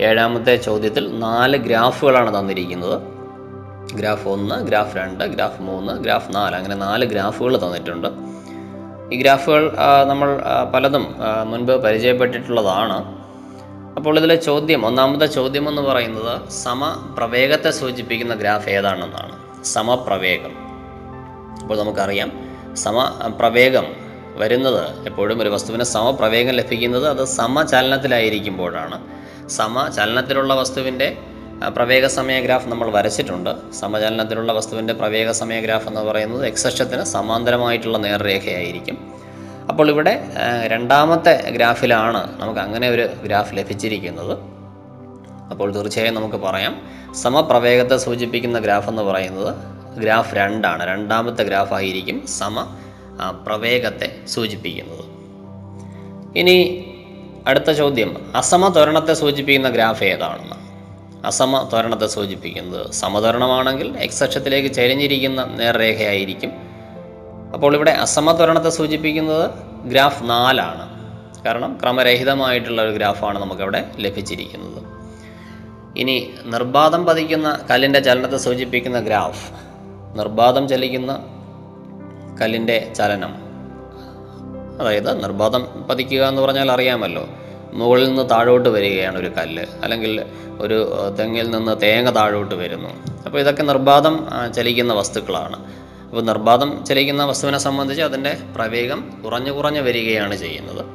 ഏഴാമത്തെ 0.07 0.55
ചോദ്യത്തിൽ 0.55 1.19
നാല് 1.19 1.57
ഗ്രാഫുകളാണ് 1.57 2.39
തന്നിരിക്കുന്നത്. 2.39 3.01
ഗ്രാഫ് 3.95 4.27
ഒന്ന് 4.27 4.55
ഗ്രാഫ് 4.67 4.97
രണ്ട് 4.97 5.23
ഗ്രാഫ് 5.23 5.61
മൂന്ന് 5.61 5.93
ഗ്രാഫ് 6.03 6.35
നാല്. 6.35 6.55
അങ്ങനെ 6.55 6.75
നാല് 6.75 7.05
ഗ്രാഫുകൾ 7.05 7.53
തന്നിട്ടുണ്ട്. 7.63 8.07
ഈ 9.13 9.21
ഗ്രാഫുകൾ 9.21 9.63
നമ്മൾ 10.07 10.29
പലതും 10.73 11.05
മുൻപ് 11.45 11.71
പരിചയപ്പെട്ടിട്ടുള്ളതാണ്. 11.71 12.97
അപ്പോൾ 13.97 14.17
ഇതിലെ 14.19 14.35
ചോദ്യം 14.35 14.85
ഒന്നാമത്തെ 14.85 15.25
ചോദ്യം 15.25 15.69
എന്ന് 15.69 15.81
പറയുന്നത് 15.81 16.49
സമപ്രവേഗത്തെ 16.49 17.71
സൂചിപ്പിക്കുന്ന 17.71 18.35
ഗ്രാഫ് 18.35 18.69
ഏതാണെന്നാണ്. 18.69 19.35
സമപ്രവേഗം. 19.63 20.53
അപ്പോൾ 21.61 21.77
നമുക്കറിയാം 21.79 22.29
സമപ്രവേഗം 22.75 23.87
വരുന്നത് 24.41 24.83
എപ്പോഴും 25.07 25.41
ഒരു 25.41 25.49
വസ്തുവിന് 25.49 25.83
സമപ്രവേഗം 25.83 26.53
ലഭിക്കുന്നത് 26.53 27.07
അത് 27.07 27.23
സമചലനത്തിലായിരിക്കുമ്പോഴാണ്. 27.39 29.18
സമചലനത്തിലുള്ള 29.49 30.53
വസ്തുവിന്റെ 30.53 31.17
ആ, 31.63 31.67
പ്രവേഗ 31.67 32.05
സമയ 32.05 32.39
ഗ്രാഫ് 32.39 32.67
നമ്മൾ 32.69 32.91
വരച്ചിട്ടുണ്ട്. 32.91 33.71
സമചലനത്തിലുള്ള 33.71 34.53
വസ്തുവിന്റെ 34.53 34.93
പ്രവേഗ 34.93 35.31
സമയ 35.31 35.61
ഗ്രാഫ് 35.61 35.87
എന്ന് 35.87 36.01
പറയുന്നത് 36.01 36.45
എക്സക്ഷത്തിന് 36.45 37.03
സമാന്തരമായിട്ടുള്ള 37.03 37.97
നേർരേഖയായിരിക്കും. 37.97 39.13
അപ്പോൾ 39.69 39.89
ഇവിടെ 39.89 40.23
രണ്ടാമത്തെ 40.67 41.49
ഗ്രാഫിലാണ് 41.49 42.41
നമുക്ക് 42.41 42.59
അങ്ങനെ 42.59 42.89
ഒരു 42.89 43.09
ഗ്രാഫ് 43.23 43.55
ലഭിച്ചിരിക്കുന്നത്. 43.55 44.37
അപ്പോൾ 45.51 45.71
തീർച്ചയായും 45.71 46.15
നമുക്ക് 46.15 46.35
പറയാം. 46.35 46.81
സമപ്രവേഗത്തെ 47.15 47.97
സൂചിപ്പിക്കുന്ന 47.97 48.59
ഗ്രാഫ് 48.59 48.89
എന്ന് 48.89 49.01
പറയുന്നത് 49.01 49.55
ഗ്രാഫ് 49.99 50.35
രണ്ടാണ്. 50.35 50.87
രണ്ടാമത്തെ 50.87 51.43
ഗ്രാഫായിരിക്കും 51.43 52.27
സമ 52.27 52.77
പ്രവേഗത്തെ 53.47 54.15
സൂചിപ്പിക്കുന്നത്. 54.27 55.05
ഇനി 56.37 56.85
അടുത്ത 57.47 57.71
ചോദ്യം. 57.71 58.31
അസമ 58.35 58.69
ത്വരണത്തെ 58.69 59.13
സൂചിപ്പിക്കുന്ന 59.13 59.69
ഗ്രാഫ് 59.69 60.03
ഏതാണെന്ന്. 60.03 60.55
അസമ 61.27 61.69
ത്വരണത്തെ 61.69 62.07
സൂചിപ്പിക്കുന്നത് 62.07 62.91
സമത്വരണമാണെങ്കിൽ 62.91 63.97
എക്സ് 63.97 64.23
അക്ഷത്തിലേക്ക് 64.23 64.73
ചരിഞ്ഞിരിക്കുന്ന 64.73 65.43
നേർരേഖയായിരിക്കും. 65.43 66.51
അപ്പോൾ 67.53 67.75
ഇവിടെ 67.75 67.91
അസമ 67.91 68.31
ത്വരണത്തെ 68.31 68.69
സൂചിപ്പിക്കുന്നത് 68.69 69.51
ഗ്രാഫ് 69.85 70.23
നാലാണ്. 70.23 70.89
കാരണം 71.43 71.77
ക്രമരഹിതമായിട്ടുള്ള 71.81 72.81
ഒരു 72.81 72.91
ഗ്രാഫാണ് 72.91 73.39
നമുക്കവിടെ 73.39 73.91
ലഭിച്ചിരിക്കുന്നത്. 73.97 74.83
ഇനി 75.97 76.29
നിർബാധം 76.45 77.05
പതിക്കുന്ന 77.05 77.59
കല്ലിന്റെ 77.71 77.99
ചലനത്തെ 77.99 78.37
സൂചിപ്പിക്കുന്ന 78.37 78.99
ഗ്രാഫ്. 78.99 79.51
നിർബാധം 80.15 80.67
ചലിക്കുന്ന 80.67 81.23
കല്ലിന്റെ 82.41 82.93
ചലനം. 82.95 83.48
അതായത് 84.79 85.23
നിർബാധം 85.23 85.67
പതിക്കുക 85.89 86.23
എന്ന് 86.27 86.41
പറഞ്ഞാൽ 86.41 86.71
അറിയാമല്ലോ. 86.71 87.29
മുകളിൽ 87.73 88.07
നിന്ന് 88.07 88.29
താഴോട്ട് 88.29 88.69
വരികയാണ് 88.69 89.17
ഒരു 89.17 89.31
കല്ല്. 89.37 89.65
അല്ലെങ്കിൽ 89.83 90.23
ഒരു 90.59 90.91
തെങ്ങിൽ 91.19 91.49
നിന്ന് 91.49 91.81
തേങ്ങ 91.81 92.09
താഴോട്ട് 92.09 92.55
വരുന്നു. 92.55 92.89
അപ്പോൾ 93.25 93.39
ഇതൊക്കെ 93.39 93.63
നിർബാധം 93.63 94.27
ചലിക്കുന്ന 94.55 94.93
വസ്തുക്കളാണ്. 94.93 95.65
അപ്പോൾ 96.09 96.21
നിർബാധം 96.21 96.85
ചലിക്കുന്ന 96.85 97.25
വസ്തുവിനെ 97.25 97.57
സംബന്ധിച്ച് 97.57 98.03
അതിന്റെ 98.03 98.37
പ്രവേഗം 98.55 99.21
കുറഞ്ഞു 99.25 99.51
കുറഞ്ഞു 99.51 99.81
വരികയാണ് 99.81 100.35
ചെയ്യുന്നത്. 100.35 100.85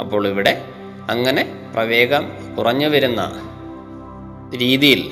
അപ്പോൾ 0.00 0.28
ഇവിടെ 0.28 0.64
അങ്ങനെ 1.10 1.70
പ്രവേഗം 1.74 2.54
കുറഞ്ഞു 2.58 2.88
വരുന്ന 2.88 3.42
രീതിയിൽ 4.56 5.10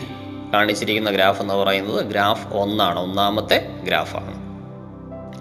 കാണിച്ചിരിക്കുന്ന 0.55 1.11
ഗ്രാഫ് 1.11 1.41
എന്ന് 1.41 1.55
പറയുന്നത് 1.55 2.07
ഗ്രാഫ് 2.07 2.55
ഒന്നാണ്. 2.55 3.01
ഒന്നാമത്തെ 3.01 3.69
ഗ്രാഫാണ്. 3.85 4.47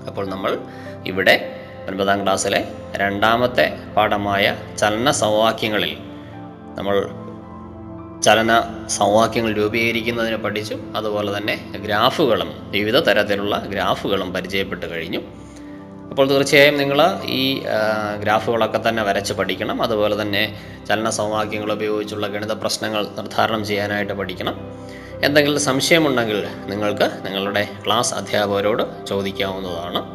അപ്പോൾ 0.08 0.28
നമ്മൾ 0.28 0.58
ഇവിടെ 1.06 1.55
ഒൻപതാം 1.88 2.24
ക്ലാസ്സിലെ 2.24 2.68
രണ്ടാമത്തെ 2.96 3.78
പാഠമായ 3.98 4.58
ചലന 4.78 5.12
സമവാക്യങ്ങളിൽ 5.12 5.98
നമ്മൾ 6.78 7.10
ചലന 8.22 8.62
സമവാക്യങ്ങൾ 8.88 9.54
രൂപീകരിക്കുന്നതിനെ 9.54 10.38
പഠിച്ചു. 10.38 10.78
അതുപോലെ 10.96 11.38
തന്നെ 11.38 11.72
ഗ്രാഫുകളും 11.76 12.54
വിവിധ 12.72 12.98
തരത്തിലുള്ള 12.98 13.66
ഗ്രാഫുകളും 13.68 14.34
പരിചയപ്പെട്ട് 14.34 14.92
കഴിഞ്ഞു. 14.92 15.20
അപ്പോൾ 16.10 16.28
തീർച്ചയായും 16.28 16.78
നിങ്ങൾ 16.78 17.20
ഈ 17.26 17.64
ഗ്രാഫുകളൊക്കെ 18.20 18.90
തന്നെ 18.90 19.04
വരച്ച് 19.04 19.34
പഠിക്കണം. 19.34 19.82
അതുപോലെ 19.82 20.22
തന്നെ 20.22 20.62
ചലന 20.88 21.10
സമവാക്യങ്ങൾ 21.10 21.72
ഉപയോഗിച്ചുള്ള 21.72 22.28
ഗണിത 22.28 22.52
പ്രശ്നങ്ങൾ 22.52 23.08
നിർദ്ധാരണം 23.08 23.66
ചെയ്യാനായിട്ട് 23.66 24.14
പഠിക്കണം. 24.14 24.56
എന്തെങ്കിലും 25.24 25.62
സംശയമുണ്ടെങ്കിൽ 25.62 26.48
നിങ്ങൾക്ക് 26.68 27.12
നിങ്ങളുടെ 27.26 27.68
ക്ലാസ് 27.86 28.14
അധ്യാപകരോട് 28.14 29.06
ചോദിക്കാവുന്നതാണ്. 29.06 30.15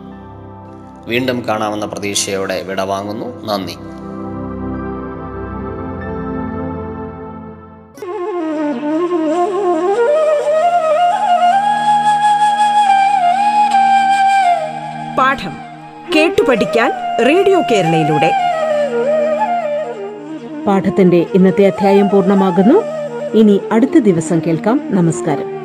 വീണ്ടും 1.07 1.45
കാണാമെന്ന 1.49 1.87
പ്രതീക്ഷയോടെ 1.87 2.63
വിടവാങ്ങുന്നു 2.63 3.47
നന്ദി. 3.47 3.75
പാഠം 15.19 15.53
കേട്ടു 16.17 16.43
പഠിക്കാൻ 16.43 16.93
റേഡിയോ 17.27 17.63
കേരളയിലൂടെ. 17.71 18.33
പാഠത്തിന്റെ 20.67 21.27
ഇന്നത്തെ 21.35 21.67
അധ്യായം 21.67 22.11
പൂർണമാകുന്നു. 22.11 22.83
ഇനി 23.35 23.61
അടുത്ത 23.73 23.99
ദിവസം 23.99 24.41
കേൾക്കാം. 24.47 24.81
നമസ്കാരം. 24.85 25.60